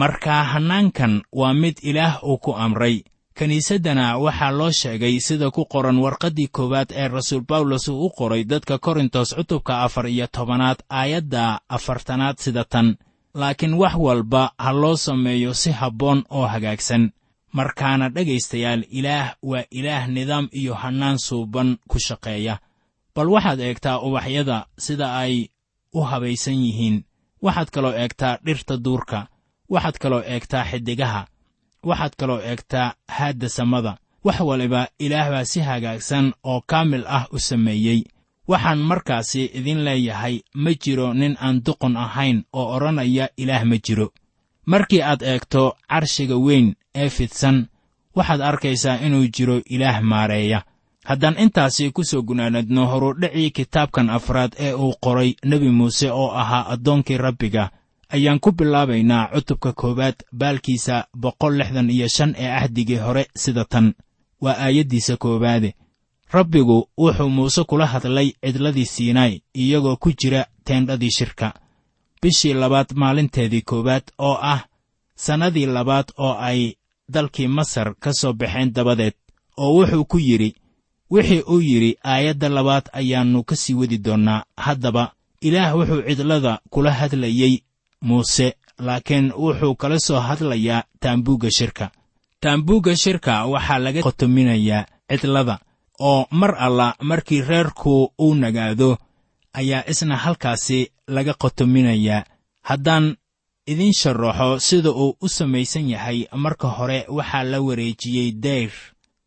Marka 0.00 0.44
hannaankan 0.52 1.22
waa 1.32 1.54
mid 1.54 1.76
ilaah 1.82 2.22
uu 2.24 2.38
ku 2.38 2.52
amray. 2.64 2.96
Kiniisaddana 3.36 4.18
waxaa 4.18 4.52
loo 4.58 4.70
sheegay 4.80 5.16
sida 5.26 5.50
ku 5.50 5.64
qoran 5.72 5.98
warqaddii 6.04 6.48
koowaad 6.56 6.90
ee 6.92 7.08
rasuul 7.08 7.42
bawlos 7.48 7.88
uu 7.88 8.04
u 8.06 8.10
qoray 8.18 8.44
dadka 8.44 8.78
korintos 8.78 9.34
cutubka 9.36 9.82
afar 9.82 10.06
iyo 10.06 10.26
tobanaad 10.26 10.78
aayadda 10.90 11.60
afartanaad 11.68 12.36
sida 12.38 12.64
tan. 12.64 12.96
Laakiin 13.34 13.74
wax 13.74 13.94
walba 13.94 14.52
ha 14.58 14.72
loo 14.72 14.96
sameeyo 14.96 15.54
si 15.54 15.70
habboon 15.70 16.24
oo 16.30 16.46
hagaagsan. 16.46 17.10
Markaana 17.52 18.08
dhegaystayaal 18.14 18.82
ilaah 18.90 19.34
waa 19.42 19.64
ilaah 19.70 20.06
nidaam 20.08 20.48
iyo 20.52 20.74
hannaan 20.74 21.18
suuban 21.18 21.78
ku 21.88 21.98
shaqeeya. 21.98 22.58
Bal 23.14 23.28
waxaad 23.34 23.60
eegtaa 23.60 23.98
ubaxyada 24.06 24.66
sida 24.78 25.16
ay 25.22 25.48
u 25.94 26.00
habaysan 26.00 26.54
yihiin. 26.64 27.04
Waxaad 27.42 27.70
kaloo 27.70 27.92
eegtaa 27.92 28.38
dhirta 28.46 28.76
duurka. 28.84 29.26
Waxaad 29.70 29.98
kaloo 30.02 30.22
eegtaa 30.26 30.64
xiddigaha 30.64 31.26
waxaad 31.88 32.12
kaloo 32.18 32.40
eegtaa 32.40 32.94
haadda 33.08 33.48
samada. 33.48 33.96
Wax 34.24 34.40
waliba 34.40 34.88
ilaah 34.98 35.30
baa 35.30 35.44
si 35.44 35.60
hagaagsan 35.60 36.32
oo 36.44 36.60
kaamil 36.66 37.04
ah 37.08 37.26
u 37.32 37.38
sameeyey. 37.38 38.02
Waxaan 38.48 38.78
markaasi 38.78 39.44
idin 39.44 39.84
leeyahay 39.84 40.40
ma 40.54 40.70
jiro 40.82 41.14
nin 41.14 41.36
aan 41.40 41.62
duqon 41.66 41.96
ahayn 41.96 42.44
oo 42.52 42.66
odhanaya 42.76 43.28
ilaah 43.36 43.64
ma 43.64 43.76
jiro. 43.86 44.08
Markii 44.66 45.02
aad 45.02 45.22
eegto 45.22 45.76
carshiga 45.88 46.36
weyn 46.36 46.74
ee 46.94 47.08
fidsan 47.08 47.66
waxaad 48.16 48.40
arkaysaa 48.40 48.96
inuu 49.06 49.26
jiro 49.36 49.56
ilaah 49.70 50.00
maareeya 50.02 50.62
haddaan 51.10 51.38
intaasi 51.44 51.90
ku 51.96 52.02
soo 52.04 52.22
gunaanadno 52.28 52.82
horudhicii 52.92 53.50
kitaabkan 53.56 54.10
afraad 54.10 54.52
ee 54.58 54.72
uu 54.74 54.94
qoray 55.04 55.30
nebi 55.44 55.70
muuse 55.78 56.10
oo 56.10 56.30
ahaa 56.42 56.68
addoonkii 56.74 57.16
rabbiga. 57.26 57.70
Ayaan 58.14 58.40
ku 58.40 58.52
bilaabaynaa 58.52 59.30
cutubka 59.34 59.72
koowaad 59.72 60.18
baalkiisa 60.40 61.04
boqol 61.22 61.54
lixdan 61.58 61.90
iyo 61.90 62.08
shan 62.08 62.34
ee 62.38 62.50
ahdigii 62.60 62.96
hore 63.06 63.24
sida 63.36 63.64
tan. 63.64 63.94
Waa 64.40 64.56
aayaddiisa 64.64 65.16
koowaade 65.16 65.74
rabbigu 66.32 66.88
wuxuu 66.98 67.28
muuse 67.36 67.64
kula 67.64 67.86
hadlay 67.86 68.28
cidladii 68.44 68.86
siinaay 68.86 69.40
iyagoo 69.54 69.96
ku 69.96 70.12
jira 70.20 70.44
teendhadii 70.64 71.10
shirka. 71.18 71.54
Bishii 72.22 72.54
labaad 72.54 72.88
maalinteedii 72.94 73.62
koowaad 73.62 74.02
oo 74.18 74.38
ah 74.42 74.60
sannadii 75.16 75.66
labaad 75.66 76.08
oo 76.18 76.34
ay 76.38 76.74
dalkii 77.12 77.48
masar 77.48 77.94
ka 78.00 78.12
soo 78.12 78.32
baxeen 78.32 78.72
dabadeed 78.72 79.14
oo 79.56 79.74
wuxuu 79.76 80.04
ku 80.04 80.18
yidhi 80.18 80.54
wixii 81.10 81.42
uu 81.52 81.60
yidhi 81.60 81.96
aayadda 82.04 82.48
labaad 82.48 82.86
ayaannu 82.92 83.44
ka 83.44 83.56
sii 83.56 83.74
wadi 83.74 83.98
doonnaa. 83.98 84.44
Haddaba 84.56 85.12
ilaah 85.40 85.74
wuxuu 85.76 86.02
cidlada 86.02 86.60
kula 86.70 86.92
hadlayey 86.92 87.62
muuse 88.02 88.54
laakiin 88.78 89.32
wuxuu 89.32 89.74
kala 89.74 89.98
soo 90.00 90.20
hadlayaa 90.20 90.82
taambuugga 91.00 91.50
shirka. 91.50 91.90
Taambuugga 92.40 92.96
shirka 92.96 93.46
waxaa 93.46 93.78
laga 93.78 94.02
qotominayaa 94.02 94.86
cidlada 95.10 95.58
oo 96.00 96.26
mar 96.30 96.54
alla 96.58 96.94
markii 97.00 97.42
reerku 97.42 98.12
uu 98.18 98.34
nagaado 98.34 98.98
ayaa 99.52 99.84
isna 99.90 100.16
halkaasi 100.16 100.90
laga 101.08 101.34
qotominayaa 101.34 102.24
haddaan 102.62 103.16
idiin 103.66 103.92
sharaxo 103.92 104.58
sida 104.58 104.90
uu 104.90 105.16
u 105.20 105.28
samaysan 105.28 105.90
yahay 105.90 106.24
marka 106.32 106.68
hore 106.68 107.04
waxaa 107.08 107.42
la 107.44 107.60
wareejiyey 107.60 108.32
dayr 108.32 108.72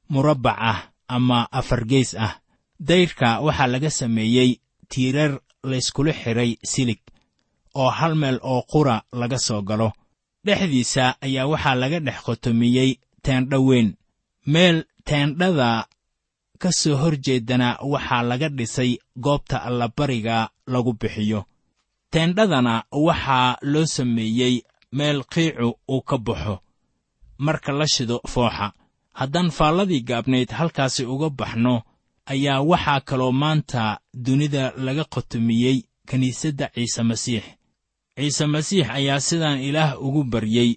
murabbac 0.09 0.57
ah 0.59 0.79
ama 1.15 1.39
afargeys 1.59 2.11
ah. 2.25 2.33
Dayrka 2.87 3.29
waxaa 3.45 3.67
laga 3.73 3.89
sameeyey 3.99 4.49
tiirar 4.91 5.31
layskula 5.69 6.13
xidhay 6.21 6.51
silig 6.71 7.01
oo 7.81 7.89
hal 7.97 8.13
meel 8.21 8.37
oo 8.51 8.61
qura 8.71 8.95
laga 9.21 9.37
soo 9.47 9.61
galo. 9.69 9.89
Dhexdiisa 10.45 11.05
ayaa 11.25 11.47
waxaa 11.51 11.75
laga 11.81 11.99
dhex 12.05 12.19
qotomiyey 12.25 12.91
teendha 13.23 13.57
weyn. 13.67 13.89
Meel 14.53 14.77
teendhada 15.07 15.69
ka 16.61 16.69
soo 16.79 16.95
hor 17.01 17.15
jeedana 17.25 17.69
waxaa 17.93 18.23
laga 18.29 18.47
dhisay 18.57 18.91
goobta 19.25 19.57
allabariga 19.67 20.37
lagu 20.73 20.93
bixiyo. 21.01 21.39
Teendhadana 22.11 22.73
waxaa 23.07 23.57
loo 23.71 23.85
sameeyey 23.95 24.55
meel 24.97 25.19
qiicu 25.33 25.67
uu 25.93 26.01
ka 26.09 26.17
baxo 26.17 26.55
marka 27.45 27.71
la 27.79 27.85
shido 27.93 28.17
fooxa 28.33 28.67
haddaan 29.19 29.49
faalladii 29.57 30.01
gaabnayd 30.09 30.49
halkaasi 30.59 31.05
uga 31.05 31.29
baxno 31.29 31.81
ayaa 32.25 32.61
waxaa 32.61 32.99
kaloo 33.09 33.31
maanta 33.31 33.99
dunida 34.25 34.73
laga 34.85 35.03
qotomiyey 35.13 35.77
kiniisadda 36.09 36.69
ciise 36.75 37.03
masiix. 37.03 37.43
Ciise 38.17 38.45
masiix 38.45 38.87
ayaa 38.89 39.19
sidaan 39.19 39.59
ilaah 39.61 39.91
ugu 40.05 40.23
baryey 40.23 40.71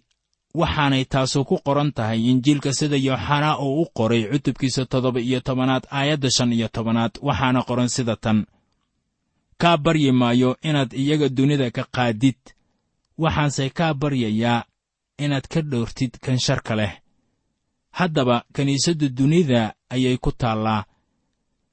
waxaanay 0.54 1.04
taasu 1.04 1.44
ku 1.44 1.56
qoran 1.66 1.92
tahay 1.92 2.20
injiilka 2.30 2.72
sida 2.72 2.96
yooxanaa 2.96 3.58
uu 3.58 3.82
u 3.82 3.86
qoray 3.96 4.22
cutubkiisa 4.30 4.82
toddoba 4.86 5.20
iyo 5.20 5.40
tobanaad 5.40 5.84
aayadda 5.90 6.30
shan 6.36 6.52
iyo 6.52 6.68
tobanaad 6.68 7.12
waxaana 7.22 7.62
qoran 7.68 7.88
sida 7.88 8.16
tan. 8.16 8.46
Kaa 9.60 9.76
baryi 9.76 10.12
maayo 10.12 10.56
inaad 10.62 10.92
iyaga 10.92 11.28
dunida 11.28 11.70
ka 11.70 11.84
qaadid 11.94 12.38
waxaanse 13.18 13.70
kaa 13.70 13.94
baryayaa 13.94 14.64
inaad 15.18 15.46
ka 15.52 15.60
dhowrtid 15.62 16.12
kan 16.24 16.38
sharka 16.38 16.74
leh 16.76 16.92
haddaba 17.98 18.44
kiniisaddu 18.54 19.08
dunida 19.08 19.74
ayay 19.90 20.16
ku 20.24 20.30
taallaa. 20.32 20.84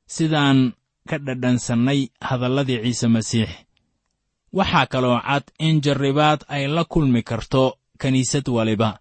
Sidaan 0.08 0.74
ka 1.10 1.18
dhadhansannay 1.26 2.02
hadalladii 2.22 2.80
ciise 2.84 3.08
masiix. 3.08 3.50
Waxaa 4.58 4.86
kaloo 4.92 5.20
cad 5.28 5.44
in 5.60 5.82
jarribaad 5.84 6.42
ay 6.48 6.68
la 6.68 6.84
kulmi 6.86 7.22
karto 7.24 7.64
kiniisad 8.02 8.48
waliba. 8.48 9.00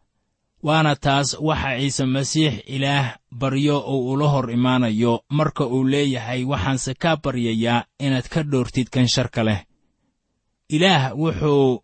Waana 0.67 0.97
taas 0.97 1.29
waxa 1.41 1.79
ciise 1.79 2.05
masiix 2.07 2.55
ilaah 2.67 3.19
baryo 3.31 3.76
uu 3.93 4.11
ula 4.12 4.26
hor 4.33 4.50
imaanayo 4.50 5.25
marka 5.31 5.64
uu 5.67 5.85
leeyahay 5.93 6.45
waxaanse 6.45 6.95
kaa 7.02 7.17
baryayaa 7.23 7.85
inaad 7.99 8.26
ka 8.33 8.43
dhowrtid 8.43 8.88
kan 8.91 9.09
sharka 9.09 9.43
leh. 9.45 9.61
Ilaah 10.69 11.12
wuxuu 11.21 11.83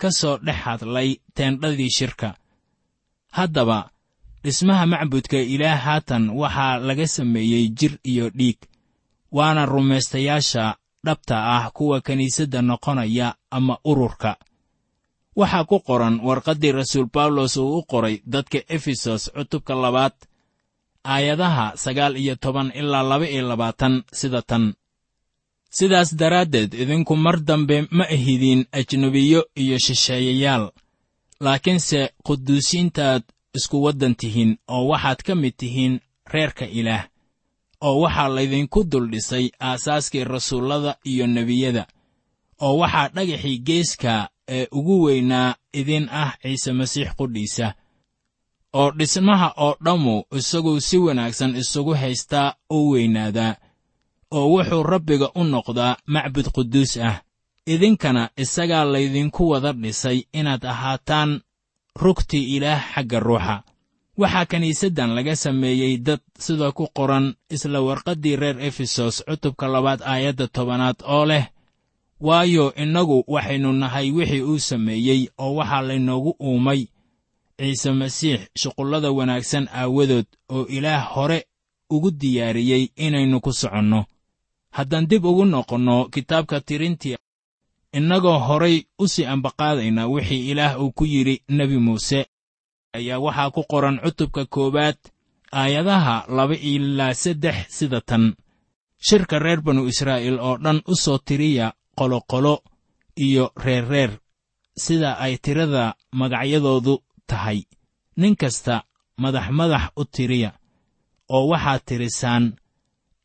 ka 0.00 0.10
soo 0.10 0.36
dhex 0.46 0.56
hadlay 0.64 1.16
teendhadii 1.34 1.90
shirka. 1.98 2.28
Haddaba 3.36 3.90
dhismaha 4.44 4.86
macbudka 4.86 5.36
ilaah 5.54 5.78
haatan 5.86 6.30
waxaa 6.30 6.78
laga 6.78 7.06
sameeyey 7.06 7.68
jir 7.78 7.98
iyo 8.04 8.30
dhiig. 8.30 8.58
Waana 9.32 9.66
rumaystayaasha 9.66 10.76
dhabta 11.04 11.36
ah 11.56 11.70
kuwa 11.70 12.00
kiniisadda 12.00 12.62
noqonaya 12.62 13.34
ama 13.50 13.78
ururka. 13.84 14.36
Waxaa 15.36 15.64
ku 15.64 15.80
qoran 15.80 16.20
warqaddii 16.26 16.72
rasuul 16.72 17.06
bawlos 17.14 17.56
uu 17.56 17.78
u 17.78 17.82
qoray 17.90 18.22
dadka 18.26 18.58
efesos 18.68 19.30
cutubka 19.36 19.74
labaad 19.74 20.12
aayadaha 21.04 21.66
sagaal 21.76 22.16
iyo 22.16 22.34
toban 22.36 22.72
ilaa 22.74 23.02
laba 23.02 23.26
iyo 23.28 23.48
labaatan 23.48 24.02
sida 24.12 24.42
tan. 24.42 24.74
Sidaas 25.70 26.16
daraaddeed 26.16 26.74
idinku 26.74 27.16
mar 27.16 27.36
dambe 27.48 27.86
ma 27.90 28.04
ahidin 28.04 28.64
ajnebiyo 28.72 29.40
iyo 29.56 29.78
shisheeyayaal. 29.78 30.70
Laakiinse 31.40 32.00
quduusiintaad 32.26 33.22
isku 33.56 33.82
waddan 33.82 34.14
tihiin 34.14 34.58
oo 34.68 34.88
waxaad 34.88 35.22
ka 35.26 35.34
mid 35.34 35.54
tihiin 35.56 36.00
reerka 36.32 36.64
ilaah 36.64 37.04
oo 37.80 38.00
waxaa 38.00 38.28
laydinku 38.28 38.84
duldhisay 38.90 39.50
aasaaskii 39.60 40.24
rasuullada 40.24 40.96
iyo 41.04 41.26
nebiyada 41.26 41.86
oo 42.60 42.78
waxaa 42.78 43.08
dhagaxii 43.08 43.58
geeska 43.58 44.28
ee 44.48 44.66
ugu 44.72 45.02
weynaa 45.02 45.54
idin 45.72 46.08
ah 46.12 46.32
ciise 46.42 46.72
masiix 46.72 47.08
qudhiisa 47.18 47.74
oo 48.72 48.90
dhismaha 48.90 49.54
oo 49.56 49.76
dhammu 49.84 50.24
isaguu 50.38 50.80
si 50.80 50.98
wanaagsan 50.98 51.56
isugu 51.56 51.94
haystaa 51.94 52.54
u 52.70 52.90
weynaadaa 52.90 53.54
oo 54.30 54.46
wuxuu 54.52 54.82
rabbiga 54.82 55.30
u 55.34 55.44
noqdaa 55.44 55.96
macbud 56.06 56.46
quduus 56.54 56.96
ah. 56.96 57.22
Idinkana 57.66 58.30
isagaa 58.36 58.84
laydinku 58.84 59.48
wada 59.48 59.72
dhisay 59.72 60.22
inaad 60.32 60.64
ahaataan 60.64 61.40
rugtii 62.02 62.56
ilaah 62.56 62.80
xagga 62.94 63.18
ruuxa. 63.20 63.56
Waxaa 64.18 64.46
kiniisaddan 64.50 65.10
laga 65.14 65.36
sameeyey 65.36 65.94
dad 66.06 66.20
sida 66.38 66.72
ku 66.72 66.84
qoran 66.96 67.34
isla 67.50 67.80
warqaddii 67.80 68.36
reer 68.36 68.58
efesos 68.68 69.22
cutubka 69.28 69.66
labaad 69.68 70.00
aayadda 70.02 70.46
tobanaad 70.48 70.98
oo 71.06 71.24
leh 71.30 71.44
waayo 72.20 72.74
innagu 72.82 73.24
waxaynu 73.34 73.72
nahay 73.72 74.10
wixii 74.10 74.42
uu 74.42 74.58
sameeyey 74.58 75.28
oo 75.38 75.54
waxaa 75.54 75.82
laynoogu 75.88 76.36
uumay. 76.42 76.86
Ciise 77.58 77.90
masiix 77.92 78.40
shuqullada 78.60 79.10
wanaagsan 79.10 79.68
aawadood 79.72 80.26
oo 80.48 80.66
ilaah 80.66 81.04
hore 81.14 81.46
ugu 81.90 82.10
diyaariyey 82.10 82.84
inaynu 82.96 83.40
ku 83.40 83.52
soconno. 83.52 84.04
Haddaan 84.70 85.06
dib 85.10 85.24
ugu 85.24 85.44
noqonno 85.44 86.08
kitaabka 86.14 86.60
tirintii 86.60 87.16
innagoo 87.92 88.38
horay 88.38 88.84
u 88.98 89.08
sii 89.08 89.24
ambaqaadayna 89.24 90.06
wixii 90.06 90.50
ilaah 90.50 90.80
uu 90.82 90.92
ku 90.92 91.04
yidhi 91.06 91.42
nebi 91.48 91.78
muuse 91.78 92.26
ayaa 92.92 93.18
waxaa 93.18 93.50
ku 93.50 93.62
qoran 93.70 94.00
cutubka 94.04 94.44
koowaad 94.46 94.98
aayadaha 95.52 96.24
laba 96.36 96.54
ilaa 96.54 97.14
saddex 97.14 97.56
sida 97.68 98.00
tan. 98.00 98.34
Shirka 99.06 99.38
reer 99.38 99.60
banu 99.60 99.86
israa'iil 99.88 100.38
oo 100.40 100.56
dhan 100.64 100.82
u 100.86 100.94
soo 100.96 101.18
tiriya 101.18 101.72
qoloqolo 101.98 102.54
iyo 103.16 103.52
reerreer 103.64 104.10
sida 104.76 105.18
ay 105.18 105.34
tirada 105.38 105.94
magacyadoodu 106.12 106.94
tahay. 107.26 107.60
Nin 108.16 108.36
kasta 108.36 108.84
madax 109.22 109.46
madax 109.50 109.84
u 109.96 110.04
tiriya 110.04 110.50
oo 111.28 111.48
waxaad 111.50 111.82
tirisaan 111.86 112.44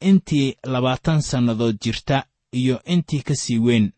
intii 0.09 0.55
labaatan 0.63 1.21
sannadood 1.21 1.77
jirta 1.83 2.17
iyo 2.59 2.75
intii 2.93 3.21
ka 3.27 3.35
sii 3.35 3.59
weyn 3.59 3.91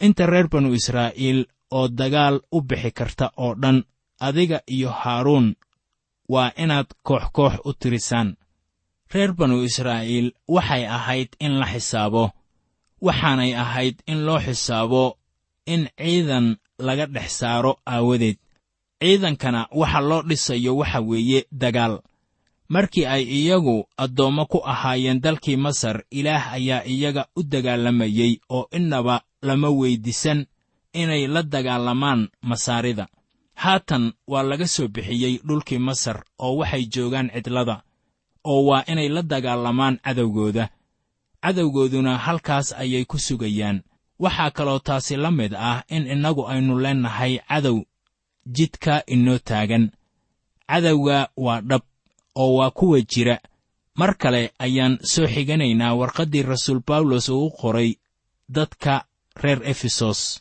inta 0.00 0.26
reer 0.26 0.48
banu 0.48 0.74
israa'iil 0.74 1.46
oo 1.70 1.88
dagaal 1.88 2.40
u 2.52 2.60
bixi 2.62 2.90
karta 2.92 3.30
oo 3.36 3.54
dhan 3.54 3.84
adiga 4.20 4.60
iyo 4.66 4.90
haaruun 4.90 5.54
waa 6.28 6.52
inaad 6.56 6.86
koox 7.02 7.24
koox 7.32 7.54
u 7.64 7.72
tirisaan. 7.72 8.36
Reer 9.12 9.32
banu 9.32 9.62
israa'iil 9.62 10.32
waxay 10.48 10.84
ahayd 10.86 11.28
in 11.40 11.58
la 11.60 11.66
xisaabo 11.66 12.30
waxaanay 13.00 13.52
ahayd 13.54 13.96
in 14.06 14.24
loo 14.26 14.40
xisaabo 14.40 15.18
in 15.66 15.88
ciidan 15.98 16.56
laga 16.78 17.06
dhex 17.06 17.30
saaro 17.40 17.72
aawadeed. 17.86 18.38
Ciidankana 19.00 19.68
waxa 19.80 20.00
loo 20.00 20.22
dhisayo 20.22 20.76
waxa 20.76 21.00
weeye 21.00 21.40
dagaal 21.52 21.94
markii 22.68 23.06
ay 23.06 23.22
iyagu 23.22 23.86
addoommo 23.96 24.46
ku 24.46 24.58
ahaayeen 24.64 25.20
dalkii 25.20 25.56
masar 25.56 26.04
ilaah 26.10 26.52
ayaa 26.52 26.84
iyaga 26.84 27.26
u 27.36 27.42
dagaalamayey 27.42 28.40
oo 28.50 28.68
innaba 28.72 29.22
lama 29.42 29.68
weyddiisan 29.70 30.46
inay 30.92 31.26
la 31.26 31.42
dagaalamaan 31.42 32.28
masaarida. 32.42 33.06
Haatan 33.54 34.12
waa 34.26 34.42
laga 34.42 34.66
soo 34.66 34.88
bixiyey 34.88 35.38
dhulkii 35.46 35.78
masar 35.78 36.24
oo 36.38 36.56
waxay 36.56 36.84
joogaan 36.86 37.30
cidlada 37.34 37.82
oo 38.44 38.64
waa 38.66 38.84
inay 38.86 39.08
la 39.08 39.22
dagaalamaan 39.22 39.98
cadowgooda. 40.04 40.68
Cadowgooduna 41.42 42.18
halkaas 42.18 42.72
ayay 42.72 43.04
ku 43.04 43.18
sugayaan. 43.18 43.82
Waxaa 44.18 44.50
kaloo 44.50 44.78
taasi 44.78 45.16
la 45.16 45.30
mid 45.30 45.54
ah 45.54 45.82
in 45.88 46.06
innagu 46.06 46.46
aynu 46.48 46.78
leennahay 46.80 47.38
cadow 47.48 47.84
jidka 48.46 49.02
inoo 49.06 49.38
taagan. 49.38 49.90
Cadowga 50.68 51.28
waa 51.36 51.60
dhab 51.60 51.82
oo 52.34 52.54
waa 52.58 52.70
kuwa 52.70 53.00
jira. 53.00 53.38
Mar 53.98 54.16
kale 54.18 54.52
ayaan 54.58 54.98
soo 55.02 55.26
xiganaynaa 55.26 55.94
warqaddii 55.94 56.42
rasuul 56.42 56.80
bawlos 56.86 57.28
uu 57.28 57.46
u 57.46 57.50
qoray 57.50 57.94
dadka 58.48 59.04
reer 59.42 59.60
efesos. 59.64 60.40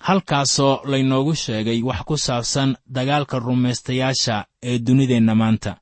Halkaasoo 0.00 0.80
laynoogu 0.84 1.34
sheegay 1.34 1.82
wax 1.82 2.00
ku 2.06 2.16
saabsan 2.16 2.76
dagaalka 2.86 3.38
rumaystayaasha 3.38 4.44
ee 4.62 4.78
dunideenna 4.78 5.34
maanta. 5.34 5.76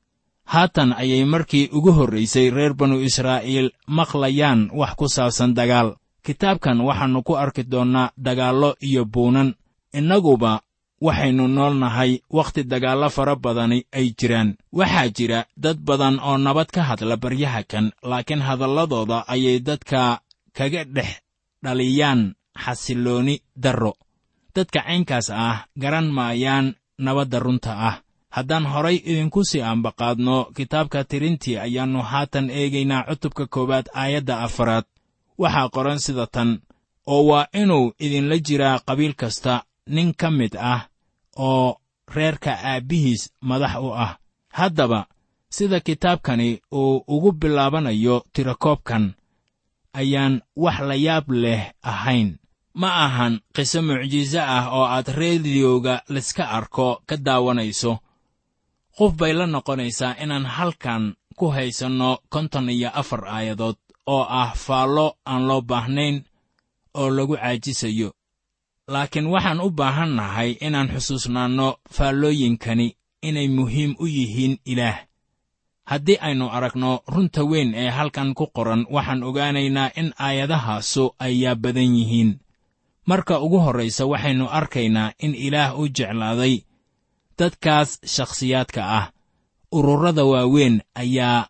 Haatan 0.44 0.92
ayay 0.92 1.24
markii 1.24 1.68
ugu 1.72 1.92
horraysay 1.92 2.50
reer 2.50 2.74
banu 2.74 3.00
israa'iil 3.00 3.70
maqlayaan 3.86 4.70
wax 4.72 4.94
ku 4.96 5.08
saabsan 5.08 5.54
dagaal. 5.54 5.96
Kitaabkan 6.22 6.80
waxaannu 6.80 7.22
ku 7.22 7.36
arki 7.36 7.62
doonnaa 7.70 8.10
dagaallo 8.18 8.74
iyo 8.80 9.04
buunan. 9.04 9.54
Innaguba 9.92 10.60
waxaynu 11.00 11.48
nool 11.48 11.74
nahay 11.82 12.20
wakhti 12.30 12.64
dagaallo 12.64 13.08
fara 13.10 13.36
badani 13.36 13.84
ay 13.92 14.14
jiraan. 14.18 14.56
Waxaa 14.72 15.08
jira 15.16 15.40
dad 15.56 15.78
badan 15.84 16.18
oo 16.20 16.36
nabad 16.38 16.66
ka 16.74 16.82
hadla 16.82 17.16
baryaha 17.16 17.62
kan 17.62 17.92
laakiin 18.02 18.40
hadalladooda 18.42 19.24
ayay 19.28 19.58
dadka 19.60 20.20
kaga 20.56 20.84
dhex 20.84 21.20
dhaliyaan 21.62 22.34
xasillooni 22.64 23.42
darro. 23.56 23.92
Dadka 24.54 24.80
caynkaas 24.86 25.28
ah 25.30 25.66
garan 25.78 26.08
maayaan 26.16 26.74
nabadda 26.98 27.38
runta 27.38 27.72
ah. 27.88 27.96
Haddaan 28.36 28.66
horay 28.66 28.96
idinku 28.96 29.44
sii 29.44 29.62
ambaqaadno 29.62 30.44
kitaabka 30.56 31.04
tirintii 31.04 31.56
ayaannu 31.58 32.02
haatan 32.02 32.50
eegaynaa 32.50 33.04
cutubka 33.08 33.46
koowaad 33.46 33.86
aayadda 33.94 34.40
afaraad. 34.46 34.84
Waxaa 35.38 35.68
qoran 35.68 35.98
sida 36.00 36.26
tan 36.26 36.60
oo 37.06 37.22
waa 37.28 37.46
inuu 37.52 37.92
idinla 38.00 38.36
jiraa 38.46 38.80
qabiil 38.86 39.14
kasta 39.14 39.64
nin 39.86 40.14
ka 40.14 40.30
mid 40.30 40.56
ah 40.58 40.88
oo 41.38 41.76
reerka 42.14 42.52
aabbihiis 42.70 43.22
madax 43.40 43.74
u 43.86 43.90
ah. 43.94 44.12
Haddaba 44.58 45.06
sida 45.50 45.80
kitaabkani 45.80 46.60
uu 46.72 47.04
ugu 47.14 47.32
bilaabanayo 47.32 48.24
tirakoobkan 48.32 49.14
ayaan 49.92 50.34
wax 50.56 50.78
la 50.88 50.94
yaab 50.94 51.26
leh 51.30 51.62
ahayn. 51.82 52.38
Ma 52.80 52.88
ahan 53.04 53.40
qiso 53.54 53.82
mucjiso 53.82 54.40
ah 54.40 54.64
oo 54.76 54.84
aad 54.94 55.08
reediyoga 55.08 56.02
layska 56.08 56.44
arko 56.56 57.02
ka 57.08 57.16
daawanayso. 57.16 57.92
Qof 58.96 59.12
bay 59.16 59.32
la 59.32 59.46
noqonaysaa 59.46 60.16
inaan 60.22 60.46
halkan 60.56 61.14
ku 61.36 61.46
haysanno 61.52 62.18
konton 62.32 62.68
iyo 62.70 62.90
afar 63.00 63.22
aayadood 63.28 63.76
oo 64.06 64.24
ah 64.40 64.52
faallo 64.64 65.06
aan 65.26 65.42
loo 65.48 65.60
baahnayn 65.60 66.24
oo 66.94 67.10
lagu 67.16 67.36
caajisayo 67.36 68.08
laakiin 68.88 69.26
waxaan 69.26 69.60
u 69.60 69.70
baahan 69.70 70.16
nahay 70.16 70.56
inaan 70.60 70.88
xusuusnaanno 70.94 71.68
faallooyinkani 71.90 72.96
inay 73.22 73.48
muhiim 73.48 73.96
u 73.98 74.06
yihiin 74.06 74.58
ilaah. 74.66 74.98
Haddii 75.90 76.18
aynu 76.20 76.48
aragno 76.50 77.02
runta 77.06 77.44
weyn 77.44 77.74
ee 77.74 77.90
halkan 77.90 78.34
ku 78.34 78.46
qoran 78.56 78.86
waxaan 78.90 79.22
ogaanaynaa 79.22 79.90
in 79.96 80.12
aayadahaasu 80.18 81.14
ay 81.18 81.42
yaabbadan 81.42 81.96
yihiin. 81.98 82.30
Marka 83.06 83.38
ugu 83.38 83.58
horraysa 83.58 84.06
waxaynu 84.06 84.46
arkaynaa 84.58 85.12
in 85.22 85.34
ilaah 85.34 85.78
u 85.80 85.88
jeclaaday 85.88 86.54
dadkaas 87.38 87.90
shakhsiyaadka 88.14 88.82
ah. 88.98 89.06
Ururada 89.72 90.24
waaweyn 90.24 90.82
ayaa 90.94 91.46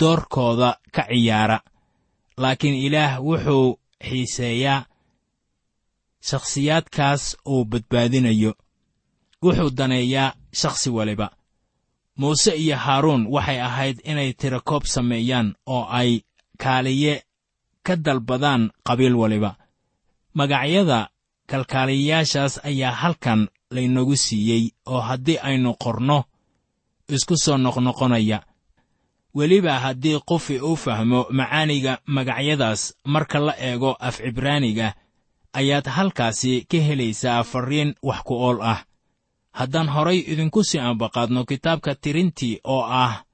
doorkooda 0.00 0.76
ka 0.94 1.02
ciyaara 1.08 1.60
laakiin 2.36 2.74
ilaah 2.86 3.20
wuxuu 3.24 3.78
xiiseeyaa 4.08 4.84
shakhsiyaadkaas 6.20 7.36
uu 7.46 7.64
badbaadinayo. 7.64 8.54
Wuxuu 9.42 9.70
daneeyaa 9.70 10.34
shakhsi 10.52 10.90
waliba. 10.90 11.30
Muuse 12.16 12.56
iyo 12.56 12.76
haaruun 12.76 13.26
waxay 13.30 13.60
ahayd 13.60 14.00
inay 14.04 14.32
tirakoob 14.32 14.84
sameeyaan 14.84 15.54
oo 15.66 15.86
ay 15.90 16.20
kaaliye 16.58 17.22
ka 17.82 17.96
dalbadaan 17.96 18.70
qabiil 18.86 19.14
waliba. 19.14 19.56
Magacyada 20.34 21.08
kalkaaliyayaashaas 21.46 22.60
ayaa 22.64 22.92
halkan 22.92 23.48
laynagu 23.70 24.16
siiyey 24.16 24.70
oo 24.86 25.00
haddii 25.00 25.38
aynu 25.38 25.74
qorno 25.84 26.24
isku 27.08 27.36
soo 27.36 27.56
noqnoqonaya. 27.58 28.42
Weliba 29.34 29.78
haddii 29.78 30.20
qofi 30.26 30.58
uu 30.60 30.76
fahmo 30.76 31.26
macaaniga 31.30 31.98
magacyadaas 32.06 32.94
marka 33.04 33.38
la 33.38 33.54
eego 33.68 33.96
af 34.00 34.16
cibraaniga 34.16 34.94
ayaad 35.52 35.86
halkaasi 35.86 36.66
ka 36.70 36.76
helaysaa 36.76 37.42
farriin 37.44 37.94
wax 38.02 38.22
ku 38.22 38.34
ool 38.34 38.60
ah. 38.62 38.84
Haddaan 39.52 39.88
horay 39.88 40.18
idinku 40.18 40.64
sii 40.64 40.78
ambaqaadno 40.78 41.44
kitaabka 41.44 41.94
tirintii 41.94 42.60
oo 42.64 42.82
ah 42.82 43.24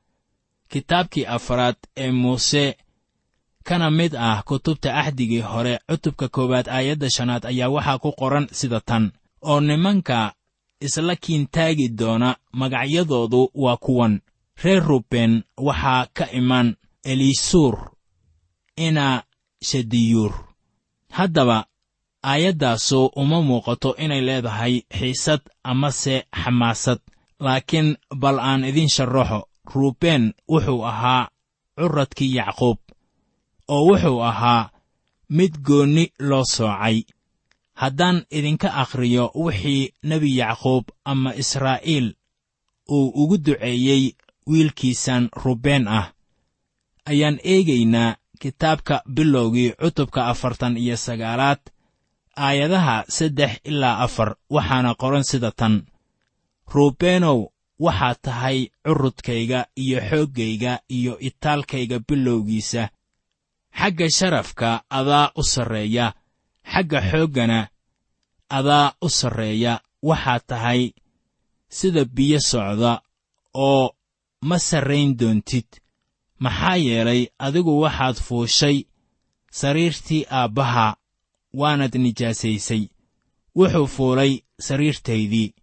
kitaabkii 0.68 1.26
afaraad 1.26 1.76
ee 1.96 2.10
muuse 2.10 2.76
kana 3.64 3.90
mid 3.90 4.14
ah 4.16 4.42
kutubta 4.42 4.94
axdigii 4.94 5.40
hore 5.40 5.78
cutubka 5.90 6.28
koowaad 6.28 6.68
aayadda 6.68 7.10
shanaad 7.10 7.46
ayaa 7.46 7.68
waxaa 7.68 7.98
ku 7.98 8.12
qoran 8.12 8.46
sida 8.52 8.80
tan 8.80 9.12
oo 9.42 9.60
nimanka 9.60 10.34
isla 10.80 11.16
kiintaagi 11.16 11.88
doona 11.88 12.36
magacyadoodu 12.52 13.50
waa 13.54 13.76
kuwan. 13.76 14.20
Reer 14.62 14.82
ruben 14.82 15.42
waxaa 15.56 16.06
ka 16.16 16.30
iman 16.32 16.76
elisuur 17.02 17.90
ina 18.76 19.22
shadiyuur 19.62 20.32
haddaba 21.10 21.66
aayaddaasu 22.30 23.00
uma 23.22 23.38
muuqato 23.48 23.90
inay 24.04 24.22
leedahay 24.28 24.74
xiisad 24.98 25.40
amase 25.70 26.14
xamaasad. 26.42 27.00
Laakiin 27.44 27.88
bal 28.20 28.38
aan 28.48 28.64
idin 28.70 28.88
sharraxo 28.94 29.40
ruubeen 29.72 30.24
wuxuu 30.52 30.82
ahaa 30.90 31.28
curadkii 31.78 32.34
yacquub 32.38 32.78
oo 33.74 33.82
wuxuu 33.88 34.20
ahaa 34.30 34.70
mid 35.36 35.52
goonni 35.66 36.04
loo 36.28 36.44
soocay. 36.54 36.98
Haddaan 37.80 38.18
idinka 38.38 38.68
akhriyo 38.82 39.24
wixii 39.44 39.92
nebi 40.08 40.30
yacquub 40.40 40.84
ama 41.04 41.30
israa'iil 41.42 42.06
uu 42.96 43.08
ugu 43.22 43.36
duceeyey 43.44 44.04
wiilkiisan 44.50 45.28
rubeen 45.42 45.88
ah 45.88 46.06
ayaan 47.10 47.38
eegaynaa 47.52 48.16
kitaabka 48.40 49.02
bilowgii 49.14 49.70
cutubka 49.80 50.26
afartan 50.32 50.76
iyo 50.76 50.96
sagaalaad 50.96 51.60
aayadaha 52.36 53.04
saddex 53.08 53.52
ilaa 53.64 53.98
afar 54.04 54.36
waxaana 54.50 54.94
qoran 54.94 55.24
sida 55.24 55.50
tan. 55.50 55.86
Ruubeenow 56.72 57.38
waxaad 57.78 58.18
tahay 58.22 58.58
curudkayga 58.84 59.66
iyo 59.76 59.98
xooggayga 60.10 60.78
iyo 60.88 61.18
itaalkayga 61.18 61.98
bilowgiisa. 62.08 62.88
Xagga 63.78 64.06
sharafka 64.10 64.82
adaa 64.90 65.30
u 65.36 65.42
sarreeya. 65.42 66.14
Xagga 66.72 67.00
xooggana 67.10 67.68
adaa 68.48 68.92
u 69.02 69.08
sarreeya. 69.08 69.80
Waxaad 70.02 70.42
tahay 70.46 70.92
sida 71.68 72.04
biyo 72.04 72.40
socda 72.40 73.02
oo 73.54 73.90
ma 74.42 74.58
sarrayn 74.58 75.16
doontid. 75.18 75.66
Maxaa 76.38 76.76
yeelay 76.76 77.26
adigu 77.38 77.80
waxaad 77.80 78.16
fuushay 78.26 78.84
sariirtii 79.50 80.26
aabbaha 80.30 80.96
waanad 81.60 81.94
nijaasaysay 82.04 82.82
wuxuu 83.56 83.86
fuulay 83.86 84.32
sariirtaydii. 84.66 85.54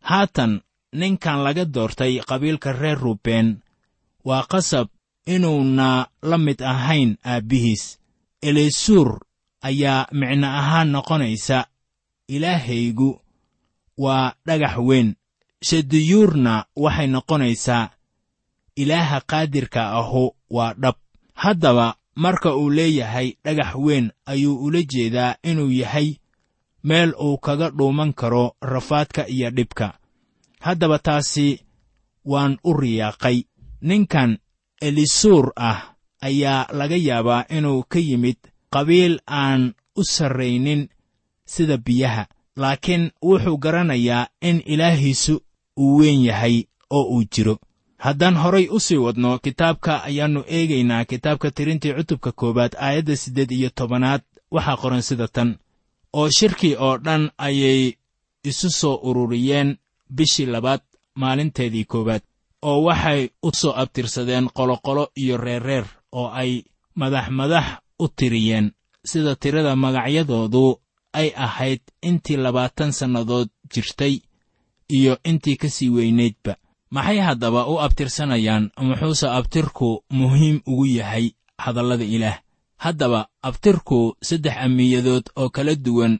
Haatan 0.00 0.60
ninkan 0.92 1.44
laga 1.44 1.64
doortay 1.74 2.20
qabiilka 2.28 2.72
reer 2.72 2.98
ruubeen 2.98 3.48
waa 4.24 4.42
qasab 4.52 4.88
inuuna 5.26 6.06
la 6.22 6.38
mid 6.38 6.60
ahayn 6.62 7.16
aabbihiis. 7.24 7.98
Elisuur 8.42 9.08
ayaa 9.62 10.06
micno 10.12 10.46
ahaan 10.60 10.88
noqonaysa 10.92 11.66
ilaahaygu 12.28 13.20
waa 13.98 14.34
dhagax 14.46 14.76
weyn. 14.88 15.14
Shadiyuurna 15.68 16.64
waxay 16.76 17.06
noqonaysaa 17.06 17.90
ilaaha 18.76 19.20
qaadirka 19.30 19.90
ahu 19.98 20.36
waa 20.50 20.74
dhab. 20.74 20.94
Haddaba 21.34 21.94
marka 22.14 22.56
uu 22.56 22.70
leeyahay 22.70 23.32
dhagax 23.44 23.74
weyn 23.74 24.10
ayuu 24.26 24.56
ula 24.64 24.82
jeedaa 24.82 25.34
inuu 25.42 25.70
yahay 25.70 26.14
meel 26.82 27.14
uu 27.20 27.38
kaga 27.38 27.70
dhuuman 27.70 28.12
karo 28.12 28.56
rafaadka 28.60 29.28
iyo 29.28 29.50
dhibka. 29.50 29.98
Haddaba 30.60 30.98
taasi 30.98 31.60
waan 32.24 32.58
u 32.64 32.72
riyaaqay. 32.74 33.42
Ninkan 33.82 34.38
elisuur 34.80 35.52
ah 35.56 35.94
ayaa 36.20 36.66
laga 36.72 36.96
yaabaa 36.96 37.44
inuu 37.48 37.82
ka 37.88 37.98
yimid 37.98 38.36
qabiil 38.70 39.18
aan 39.26 39.74
u 39.96 40.04
sarraynin 40.04 40.88
sida 41.46 41.76
biyaha 41.76 42.26
laakiin 42.56 43.10
wuxuu 43.22 43.56
garanayaa 43.58 44.26
in 44.40 44.62
ilaahiisu 44.66 45.40
uu 45.76 45.96
weyn 45.98 46.24
yahay 46.24 46.64
oo 46.90 47.04
uu 47.14 47.24
jiro 47.32 47.58
haddaan 48.04 48.36
horay 48.42 48.66
u 48.70 48.78
sii 48.86 48.96
wadno 49.04 49.38
kitaabka 49.44 49.92
ayaannu 50.08 50.40
eegaynaa 50.56 51.04
kitaabka 51.10 51.48
tirintii 51.56 51.94
cutubka 51.98 52.30
koowaad 52.40 52.72
aayadda 52.86 53.16
siddeed 53.16 53.50
iyo 53.58 53.70
tobanaad. 53.78 54.22
Waxaa 54.54 54.76
qoran 54.82 55.02
sida 55.08 55.28
tan. 55.28 55.50
Oo 56.18 56.28
shirkii 56.38 56.74
oo 56.86 56.96
dhan 57.04 57.30
ayay 57.46 57.92
isu 58.50 58.68
soo 58.70 58.96
ururiyeen 59.08 59.78
bishii 60.16 60.46
labaad 60.46 60.82
maalinteedii 61.20 61.84
koowaad. 61.84 62.22
Oo 62.68 62.78
waxay 62.86 63.28
u 63.42 63.50
soo 63.60 63.72
abtirsadeen 63.82 64.46
qoloqolo 64.56 65.04
iyo 65.22 65.36
reerreer 65.36 65.86
oo 66.12 66.28
ay 66.40 66.62
madax 66.94 67.26
madax 67.38 67.66
u 67.98 68.08
tiriyeen. 68.16 68.66
Sida 69.10 69.36
tirada 69.36 69.76
magacyadoodu 69.76 70.80
ay 71.12 71.28
ahayd 71.36 71.80
intii 72.08 72.36
labaatan 72.36 72.92
sannadood 72.92 73.48
jirtay 73.74 74.14
iyo 74.96 75.16
intii 75.24 75.56
ka 75.56 75.68
sii 75.70 75.90
weynaydba 75.96 76.52
maxay 76.94 77.18
haddaba 77.26 77.60
u 77.72 77.74
abtirsanayaan 77.84 78.64
muxuuse 78.88 79.26
abtirku 79.38 79.90
muhiim 80.18 80.56
ugu 80.70 80.86
yahay 80.98 81.26
hadallada 81.64 82.04
ilaah? 82.16 82.38
Haddaba 82.84 83.20
abtirku 83.48 83.98
saddex 84.28 84.56
amiyadood 84.66 85.24
oo 85.40 85.48
kala 85.56 85.74
duwan 85.74 86.14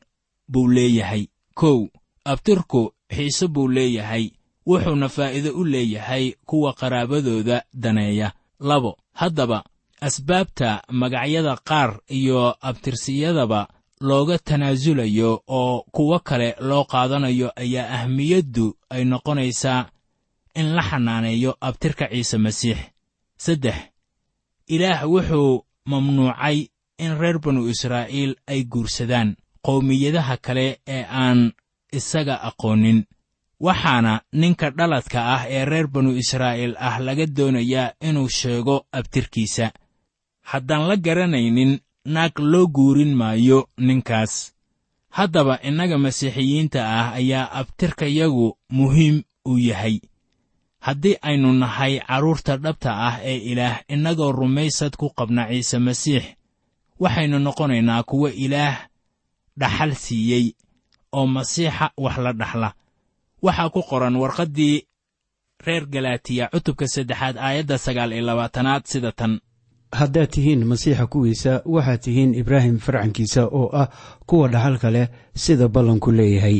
buu 0.52 0.68
leeyahay. 0.76 1.22
Kow 1.60 1.78
abtirku 2.24 2.82
xiise 3.14 3.46
buu 3.54 3.68
leeyahay 3.76 4.24
wuxuuna 4.66 5.08
faa'iido 5.08 5.50
u 5.60 5.64
leeyahay 5.64 6.24
kuwa 6.48 6.72
qaraabadooda 6.80 7.56
daneeya. 7.82 8.32
Labo 8.60 8.96
haddaba 9.20 9.58
asbaabta 10.00 10.82
magacyada 11.00 11.56
qaar 11.68 11.90
iyo 12.08 12.54
abtirsiyadaba 12.68 13.60
looga 14.00 14.38
tanaasulayo 14.38 15.42
oo 15.48 15.84
kuwo 15.94 16.18
kale 16.18 16.48
loo 16.60 16.84
qaadanayo 16.84 17.48
ayaa 17.62 17.90
ahmiyaddu 17.98 18.66
ay 18.90 19.04
noqonaysaa 19.04 19.86
in 20.54 20.74
la 20.76 20.82
xanaaneeyo 20.82 21.56
abtirka 21.60 22.08
ciise 22.12 22.38
masiix. 22.38 22.78
Saddex 23.44 23.78
ilaah 24.74 25.02
wuxuu 25.12 25.64
mamnuucay 25.90 26.68
in 26.98 27.18
reer 27.20 27.38
banu 27.38 27.68
israa'iil 27.72 28.32
ay 28.46 28.60
guursadaan 28.72 29.36
qowmiyadaha 29.66 30.36
kale 30.36 30.66
ee 30.86 31.04
aan 31.22 31.52
isaga 31.92 32.34
aqoonin. 32.48 33.04
Waxaana 33.60 34.12
ninka 34.32 34.70
dhaladka 34.70 35.20
ah 35.34 35.42
ee 35.56 35.64
reer 35.64 35.86
banu 35.94 36.10
israa'iil 36.22 36.74
ah 36.78 36.98
laga 37.06 37.26
doonayaa 37.26 37.94
inuu 38.08 38.28
sheego 38.28 38.76
abtirkiisa. 38.92 39.66
Haddaan 40.50 40.88
la 40.88 40.96
garanaynin 40.96 41.72
naag 42.14 42.34
loo 42.38 42.66
guurin 42.66 43.14
maayo 43.20 43.68
ninkaas. 43.78 44.34
Haddaba 45.16 45.54
innaga 45.68 45.98
masiixiyiinta 45.98 46.80
ah 46.98 47.12
ayaa 47.20 47.50
abtirkayagu 47.60 48.46
muhiim 48.70 49.22
u 49.44 49.58
yahay 49.58 50.00
haddii 50.86 51.16
aynu 51.28 51.52
nahay 51.62 51.94
carruurta 52.08 52.56
dhabta 52.64 52.90
ah 53.08 53.16
ee 53.30 53.36
ilaah 53.50 53.76
innagoo 53.94 54.32
rumaysad 54.32 54.92
ku 55.00 55.06
qabna 55.18 55.42
ciise 55.50 55.78
masiix 55.78 56.24
waxaynu 57.02 57.38
noqonaynaa 57.46 58.02
kuwo 58.02 58.28
ilaah 58.44 58.76
dhaxal 59.60 59.92
siiyey 60.04 60.46
oo 61.12 61.26
masiixa 61.26 61.86
wax 62.04 62.16
la 62.24 62.32
dhaxla. 62.32 62.68
Waxaa 63.42 63.68
ku 63.74 63.80
qoran 63.90 64.16
warqaddii 64.22 64.76
reer 65.66 65.84
galaatiya 65.86 66.48
cutubka 66.52 66.86
saddexaad 66.94 67.36
aayadda 67.38 67.78
sagaal 67.78 68.12
iyo 68.12 68.22
labaatanaad 68.26 68.82
sida 68.84 69.12
tan. 69.12 69.40
Haddaad 69.92 70.30
tihiin 70.30 70.64
masiixa 70.64 71.06
kuwiisa 71.06 71.62
waxaad 71.74 72.00
tihiin 72.04 72.34
ibraahim 72.34 72.78
farcankiisa 72.78 73.42
oo 73.46 73.68
ah 73.82 73.88
kuwa 74.26 74.48
dhaxalka 74.48 74.90
leh 74.90 75.08
sida 75.34 75.68
ballanku 75.68 76.10
leeyahay 76.12 76.58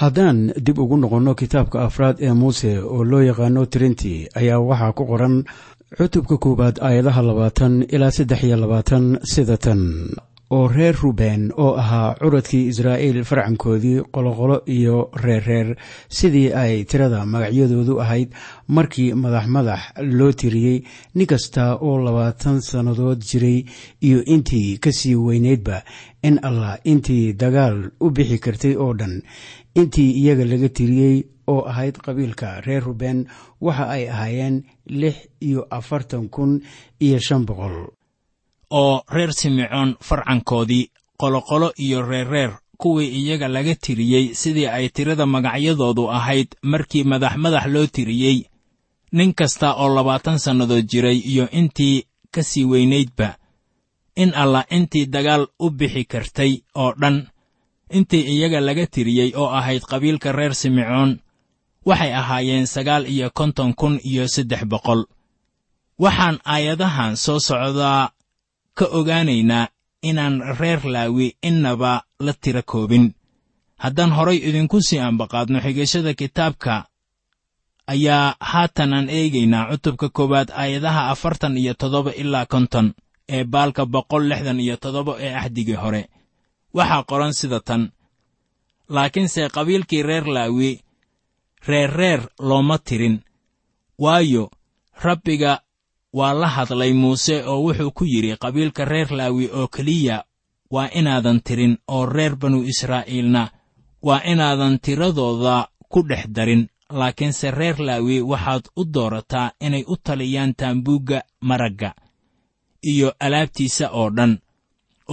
haddaan 0.00 0.38
dib 0.66 0.78
ugu 0.82 0.96
noqonno 1.02 1.32
kitaabka 1.40 1.78
afraad 1.88 2.16
ee 2.26 2.32
muuse 2.40 2.70
oo 2.94 3.02
loo 3.10 3.22
yaqaano 3.30 3.62
tirintii 3.72 4.18
ayaa 4.40 4.60
waxaa 4.70 4.92
ku 4.98 5.02
qoran 5.10 5.34
cutubka 5.98 6.36
koowaad 6.44 6.76
aayadaha 6.86 7.20
labaatan 7.28 7.74
ilaa 7.94 8.10
saddex 8.16 8.40
iyo 8.46 8.56
labaatan 8.62 9.04
sida 9.32 9.56
tan 9.64 9.80
oo 10.50 10.68
reer 10.68 10.94
ruben 11.02 11.50
oo 11.56 11.74
ahaa 11.82 12.14
curadkii 12.20 12.68
israa'iil 12.72 13.24
farcankoodii 13.24 14.02
qoloqolo 14.14 14.56
iyo 14.76 15.10
reerreer 15.24 15.76
sidii 16.08 16.52
ay 16.62 16.84
tirada 16.84 17.26
magacyadoodu 17.26 18.00
ahayd 18.00 18.30
markii 18.68 19.14
madax 19.14 19.46
madax 19.56 19.80
loo 20.18 20.32
tiriyey 20.32 20.78
nin 21.14 21.26
kasta 21.26 21.64
oo 21.86 21.98
labaatan 21.98 22.60
sannadood 22.60 23.20
jiray 23.30 23.64
iyo 24.06 24.22
intii 24.34 24.78
ka 24.78 24.92
sii 24.92 25.14
weyneydba 25.26 25.82
in 26.22 26.38
allah 26.42 26.78
intii 26.84 27.32
dagaal 27.32 27.90
u 28.00 28.10
bixi 28.10 28.38
kartay 28.38 28.74
oo 28.76 28.92
dhan. 28.94 29.22
Intii 29.74 30.10
iyaga 30.20 30.44
laga 30.44 30.68
tiriyey 30.68 31.16
oo 31.46 31.62
ahayd 31.70 31.98
qabiilka 32.04 32.60
reer 32.66 32.82
ruben 32.86 33.26
waxa 33.60 33.88
ay 33.90 34.08
ahaayeen 34.08 34.62
lix 34.86 35.16
iyo 35.40 35.66
afartan 35.70 36.28
kun 36.28 36.60
iyo 37.00 37.18
shan 37.18 37.44
boqol 37.46 37.95
oo 38.70 39.02
reer 39.08 39.32
simecoon 39.32 39.96
farcankoodii 40.00 40.90
qoloqolo 41.20 41.72
iyo 41.78 42.02
reerreer 42.02 42.52
kuwii 42.78 43.08
iyaga 43.08 43.48
laga 43.48 43.74
tiriyey 43.74 44.34
sidii 44.34 44.66
ay 44.66 44.88
tirada 44.88 45.26
magacyadoodu 45.26 46.10
ahayd 46.10 46.48
markii 46.62 47.04
madax 47.04 47.36
madax 47.36 47.66
loo 47.66 47.86
tiriyey. 47.86 48.44
Nin 49.12 49.34
kasta 49.34 49.74
oo 49.74 49.94
labaatan 49.94 50.38
sannadood 50.38 50.84
jiray 50.90 51.18
iyo 51.18 51.48
intii 51.50 52.04
ka 52.30 52.42
sii 52.42 52.64
weynaydba 52.64 53.36
in 54.16 54.34
allah 54.34 54.64
intii 54.70 55.06
dagaal 55.06 55.46
u 55.58 55.70
bixi 55.70 56.04
kartay 56.04 56.52
oo 56.74 56.92
dhan 57.00 57.26
intii 57.90 58.24
iyaga 58.34 58.60
laga 58.60 58.86
tiriyey 58.86 59.32
oo 59.36 59.48
ahayd 59.48 59.82
qabiilka 59.82 60.32
reer 60.32 60.54
simecoon 60.54 61.20
waxay 61.86 62.12
ahaayeen 62.14 62.66
sagaal 62.66 63.06
iyo 63.06 63.30
konton 63.30 63.74
kun 63.74 64.00
iyo 64.04 64.28
saddex 64.28 64.64
boqol. 64.64 65.04
Waxaan 65.98 66.38
aayadahan 66.44 67.16
soo 67.16 67.38
socdaa 67.40 68.10
ka 68.78 68.84
ogaanaynaa 68.98 69.68
inaan 70.08 70.34
reer 70.60 70.80
laawi 70.94 71.26
innaba 71.48 71.92
la 72.26 72.32
tira 72.42 72.62
koobin. 72.72 73.06
Haddaan 73.82 74.12
horay 74.16 74.38
idinku 74.48 74.78
sii 74.86 74.98
ambaqaadno 75.08 75.58
xigashada 75.64 76.12
kitaabka 76.20 76.74
ayaa 77.92 78.36
haatan 78.50 78.92
aan 78.96 79.08
eegaynaa 79.18 79.68
cutubka 79.70 80.08
koowaad 80.16 80.48
aayadaha 80.60 81.02
afartan 81.12 81.54
iyo 81.62 81.72
toddoba 81.80 82.10
ilaa 82.22 82.46
konton 82.52 82.86
ee 83.34 83.44
baalka 83.52 83.82
boqol 83.94 84.24
lixdan 84.30 84.60
iyo 84.64 84.76
toddoba 84.82 85.12
ee 85.24 85.32
axdigii 85.40 85.74
hore. 85.82 86.02
Waxaa 86.76 87.02
qoran 87.10 87.32
sida 87.38 87.60
tan 87.68 87.82
laakiinse 88.94 89.42
qabiilkii 89.56 90.02
reer 90.08 90.26
laawi 90.36 90.70
reerreer 91.68 92.20
looma 92.48 92.76
tirin 92.86 93.16
waayo 94.04 94.44
rabbiga 95.04 95.52
waa 96.18 96.32
la 96.40 96.48
hadlay 96.56 96.92
muuse 97.02 97.36
oo 97.50 97.58
wuxuu 97.66 97.90
ku 97.96 98.04
yidhi 98.12 98.36
qabiilka 98.42 98.84
reer 98.92 99.08
laawi 99.18 99.46
oo 99.58 99.66
keliya 99.74 100.16
waa 100.74 100.88
inaadan 100.98 101.38
tirin 101.46 101.74
oo 101.94 102.06
reer 102.16 102.34
banu 102.40 102.58
israa'iilna 102.72 103.42
waa 104.06 104.22
inaadan 104.32 104.74
tiradooda 104.84 105.56
ku 105.92 106.00
dhex 106.08 106.24
darin. 106.36 106.62
Laakiinse 106.98 107.50
reer 107.50 107.76
laawi 107.86 108.16
waxaad 108.30 108.64
u 108.76 108.82
doorataa 108.94 109.50
inay 109.66 109.84
u 109.88 109.96
taliyaan 109.96 110.52
taambuugga 110.54 111.18
maragga 111.48 111.90
iyo 112.92 113.08
alaabtiisa 113.20 113.86
oo 114.00 114.10
dhan 114.16 114.32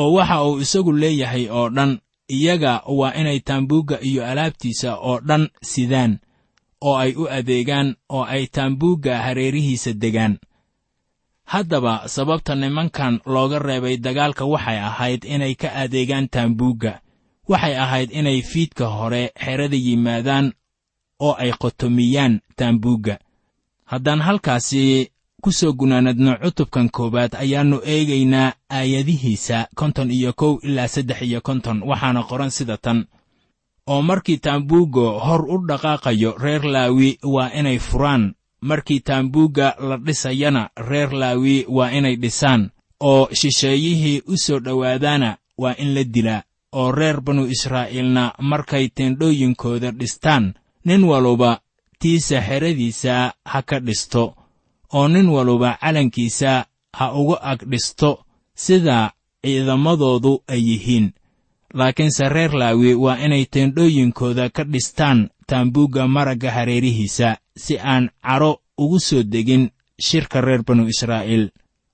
oo 0.02 0.14
waxa 0.18 0.44
uu 0.48 0.60
isagu 0.64 0.92
leeyahay 1.02 1.46
oo 1.50 1.70
dhan 1.76 1.92
iyaga 2.30 2.74
waa 3.00 3.14
inay 3.22 3.40
taambuugga 3.40 3.98
iyo 4.10 4.22
alaabtiisa 4.32 4.90
oo 4.98 5.20
dhan 5.28 5.44
sidaan 5.72 6.20
oo 6.82 6.96
ay 7.04 7.12
u 7.16 7.24
adeegaan 7.38 7.96
oo 8.10 8.24
ay 8.24 8.44
taambuugga 8.56 9.14
hareerihiisa 9.26 9.94
degaan 9.94 10.38
haddaba 11.46 12.08
sababta 12.08 12.56
nimankan 12.56 13.20
looga 13.26 13.60
reebay 13.60 13.98
dagaalka 13.98 14.46
waxay 14.46 14.80
ahayd 14.80 15.24
inay 15.26 15.56
ka 15.56 15.70
adeegaan 15.76 16.28
taambuugga 16.30 17.00
waxay 17.48 17.76
ahayd 17.78 18.12
inay 18.12 18.42
fiidka 18.42 18.86
hore 18.88 19.32
xerada 19.44 19.76
yimaadaan 19.78 20.54
oo 21.20 21.34
ay 21.38 21.52
qotomiyaan 21.62 22.40
taambuugga 22.56 23.20
haddaan 23.86 24.22
halkaasi 24.22 25.12
ku 25.44 25.52
soo 25.52 25.74
gunaanadno 25.74 26.38
cutubkan 26.44 26.90
koowaad 26.90 27.36
ayaannu 27.36 27.78
eegaynaa 27.86 28.54
aayadihiisa 28.70 29.68
konton 29.76 30.12
iyo 30.12 30.34
kow 30.34 30.60
ilaa 30.64 30.88
saddex 30.88 31.22
iyo 31.22 31.42
konton 31.42 31.84
waxaana 31.84 32.24
qoran 32.24 32.50
sida 32.52 32.78
tan. 32.78 33.06
Oo 33.88 34.02
markii 34.02 34.38
taambuugga 34.38 35.20
hor 35.26 35.42
u 35.54 35.58
dhaqaaqayo 35.68 36.36
reer 36.44 36.64
laawi 36.66 37.20
waa 37.24 37.52
inay 37.60 37.80
furaan 37.80 38.34
markii 38.70 39.00
taambuugga 39.08 39.76
la 39.90 39.98
dhisayana 40.06 40.70
reer 40.90 41.12
laawi 41.22 41.66
waa 41.78 41.92
inay 41.98 42.16
dhisaan 42.24 42.70
oo 43.00 43.30
shisheeyihii 43.40 44.22
u 44.28 44.38
soo 44.38 44.60
dhowaadaana 44.60 45.38
waa 45.58 45.76
in 45.84 45.94
la 45.96 46.04
dilaa 46.04 46.42
oo 46.80 46.92
reer 46.92 47.22
banu 47.22 47.44
israa'iilna 47.56 48.24
markay 48.40 48.88
teendhooyinkooda 48.96 49.92
dhistaan 49.92 50.54
nin 50.86 51.04
waluba 51.04 51.60
tiisa 52.00 52.42
xeradiisa 52.48 53.34
ha 53.52 53.60
ka 53.62 53.80
dhisto 53.80 54.24
oo 54.94 55.08
nin 55.08 55.28
waluba 55.36 55.78
calankiisa 55.82 56.66
ha 56.98 57.06
uga 57.22 57.38
ag 57.52 57.60
dhisto 57.72 58.10
sida 58.56 59.12
ciidamadoodu 59.44 60.34
ay 60.48 60.62
yihiin. 60.70 61.12
Laakiinse 61.74 62.30
reer 62.30 62.54
laawi 62.54 62.94
waa 62.94 63.18
inay 63.26 63.46
teendhooyinkooda 63.46 64.50
ka 64.50 64.64
dhistaan 64.64 65.30
taambuugga 65.48 66.08
maragga 66.08 66.52
hareerihiisa 66.52 67.38
si 67.56 67.78
aan 67.80 68.10
cadho 68.24 68.62
ugu 68.78 69.00
soo 69.00 69.24
degin 69.24 69.70
shirka 70.00 70.42
reer 70.42 70.64
banu 70.64 70.88
israa'iil. 70.88 71.52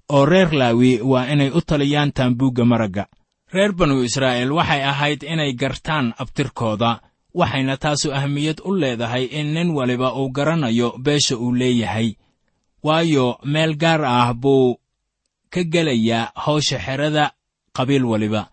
Oo 0.09 0.25
reer 0.25 0.51
laawi 0.53 1.01
waa 1.01 1.27
inay 1.33 1.51
u 1.51 1.61
taliyaan 1.61 2.11
taambuugga 2.11 2.65
maragga. 2.65 3.05
Reer 3.53 3.73
banu 3.73 4.03
israa'iil 4.03 4.51
waxay 4.51 4.83
ahayd 4.83 5.23
inay 5.23 5.53
gartaan 5.53 6.13
abtirkooda 6.17 7.01
waxayna 7.33 7.77
taasu 7.77 8.13
ahmiyad 8.13 8.61
u 8.65 8.73
leedahay 8.75 9.25
in 9.25 9.53
nin 9.53 9.69
waliba 9.77 10.13
uu 10.15 10.29
garanayo 10.31 10.97
beesha 10.97 11.37
uu 11.37 11.51
leeyahay. 11.53 12.15
Waayo 12.83 13.37
meel 13.43 13.75
gaar 13.77 14.05
ah 14.05 14.33
buu 14.33 14.77
ka 15.49 15.63
gelayaa 15.63 16.31
hawsha 16.35 16.79
xerada 16.79 17.33
qabiil 17.75 18.05
waliba. 18.05 18.49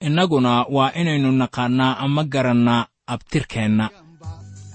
Innaguna 0.00 0.64
waa 0.70 0.92
inaynu 0.96 1.32
naqaannaa 1.32 1.98
ama 2.04 2.24
garannaa 2.24 2.86
abtirkeenna 3.06 3.90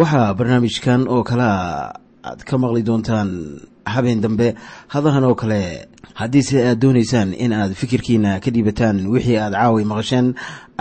waxaa 0.00 0.34
barnaamijkan 0.38 1.02
oo 1.14 1.22
kalaa 1.30 1.92
aad 2.28 2.40
ka 2.48 2.54
maqli 2.58 2.82
doontaan 2.88 3.30
habeen 3.94 4.20
dambe 4.24 4.48
hadahan 4.94 5.24
oo 5.28 5.34
kale 5.42 5.60
haddiise 6.20 6.56
aad 6.68 6.78
doonaysaan 6.82 7.30
in 7.44 7.52
aad 7.52 7.72
fikirkiina 7.80 8.40
ka 8.44 8.50
dhiibataan 8.54 8.96
wixii 9.14 9.38
aad 9.44 9.52
caawi 9.60 9.84
maqasheen 9.90 10.26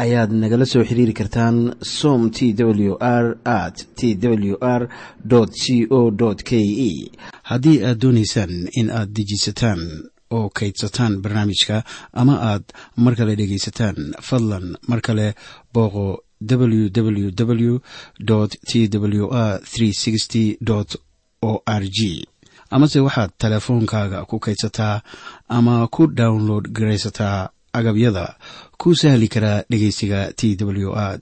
ayaad 0.04 0.32
nagala 0.42 0.66
soo 0.72 0.84
xiriiri 0.90 1.14
kartaan 1.20 1.56
som 1.98 2.22
t 2.36 2.38
w 2.90 2.96
r 3.00 3.26
at 3.46 3.78
t 3.98 4.16
w 4.52 4.56
r 4.80 4.82
c 5.62 5.64
o 5.98 6.02
k 6.50 6.52
e. 6.90 6.92
Haddii 7.50 7.78
aad 7.88 7.98
doonaysaan 8.04 8.54
in 8.80 8.88
aad 8.98 9.10
dejiisataan 9.16 9.82
oo 10.38 10.50
kaydsataan 10.58 11.22
barnaamijka 11.24 11.84
ama 12.22 12.36
aad 12.52 12.64
mar 13.04 13.14
kale 13.20 13.36
dhegaysataan 13.40 13.98
fadlan 14.28 14.66
mar 14.90 15.00
kale 15.06 15.28
booqo 15.74 16.06
www 16.50 17.78
t 18.68 18.88
w 18.98 19.26
r 19.32 19.62
o 21.42 21.62
r 21.66 21.84
g 21.96 22.28
amase 22.70 23.00
waxaad 23.00 23.32
teleefoonkaaga 23.38 24.26
ku 24.30 24.40
kaydsataa 24.40 25.02
ama 25.58 25.88
ku 25.88 26.08
download 26.08 26.66
garaysataa 26.76 27.50
agabyada 27.74 28.26
ku 28.78 28.96
sahli 28.96 29.28
karaa 29.28 29.64
dhegeysiga 29.70 30.20
t 30.40 30.56
w 30.60 30.90
r 30.94 31.20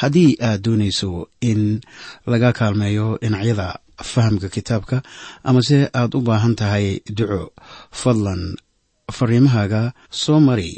haddii 0.00 0.36
aad 0.48 0.60
doonayso 0.64 1.28
in 1.50 1.80
laga 2.26 2.50
kaalmeeyo 2.58 3.06
dhinacyada 3.22 3.68
fahamka 4.12 4.48
kitaabka 4.48 4.96
amase 5.48 5.78
aad 6.00 6.10
u 6.18 6.20
baahan 6.26 6.54
tahay 6.60 6.86
duco 7.16 7.42
fadlan 8.00 8.42
fariimahaaga 9.16 9.82
soo 10.22 10.40
mari 10.46 10.70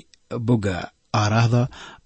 bogga 0.48 0.76
aaraahda 1.20 1.62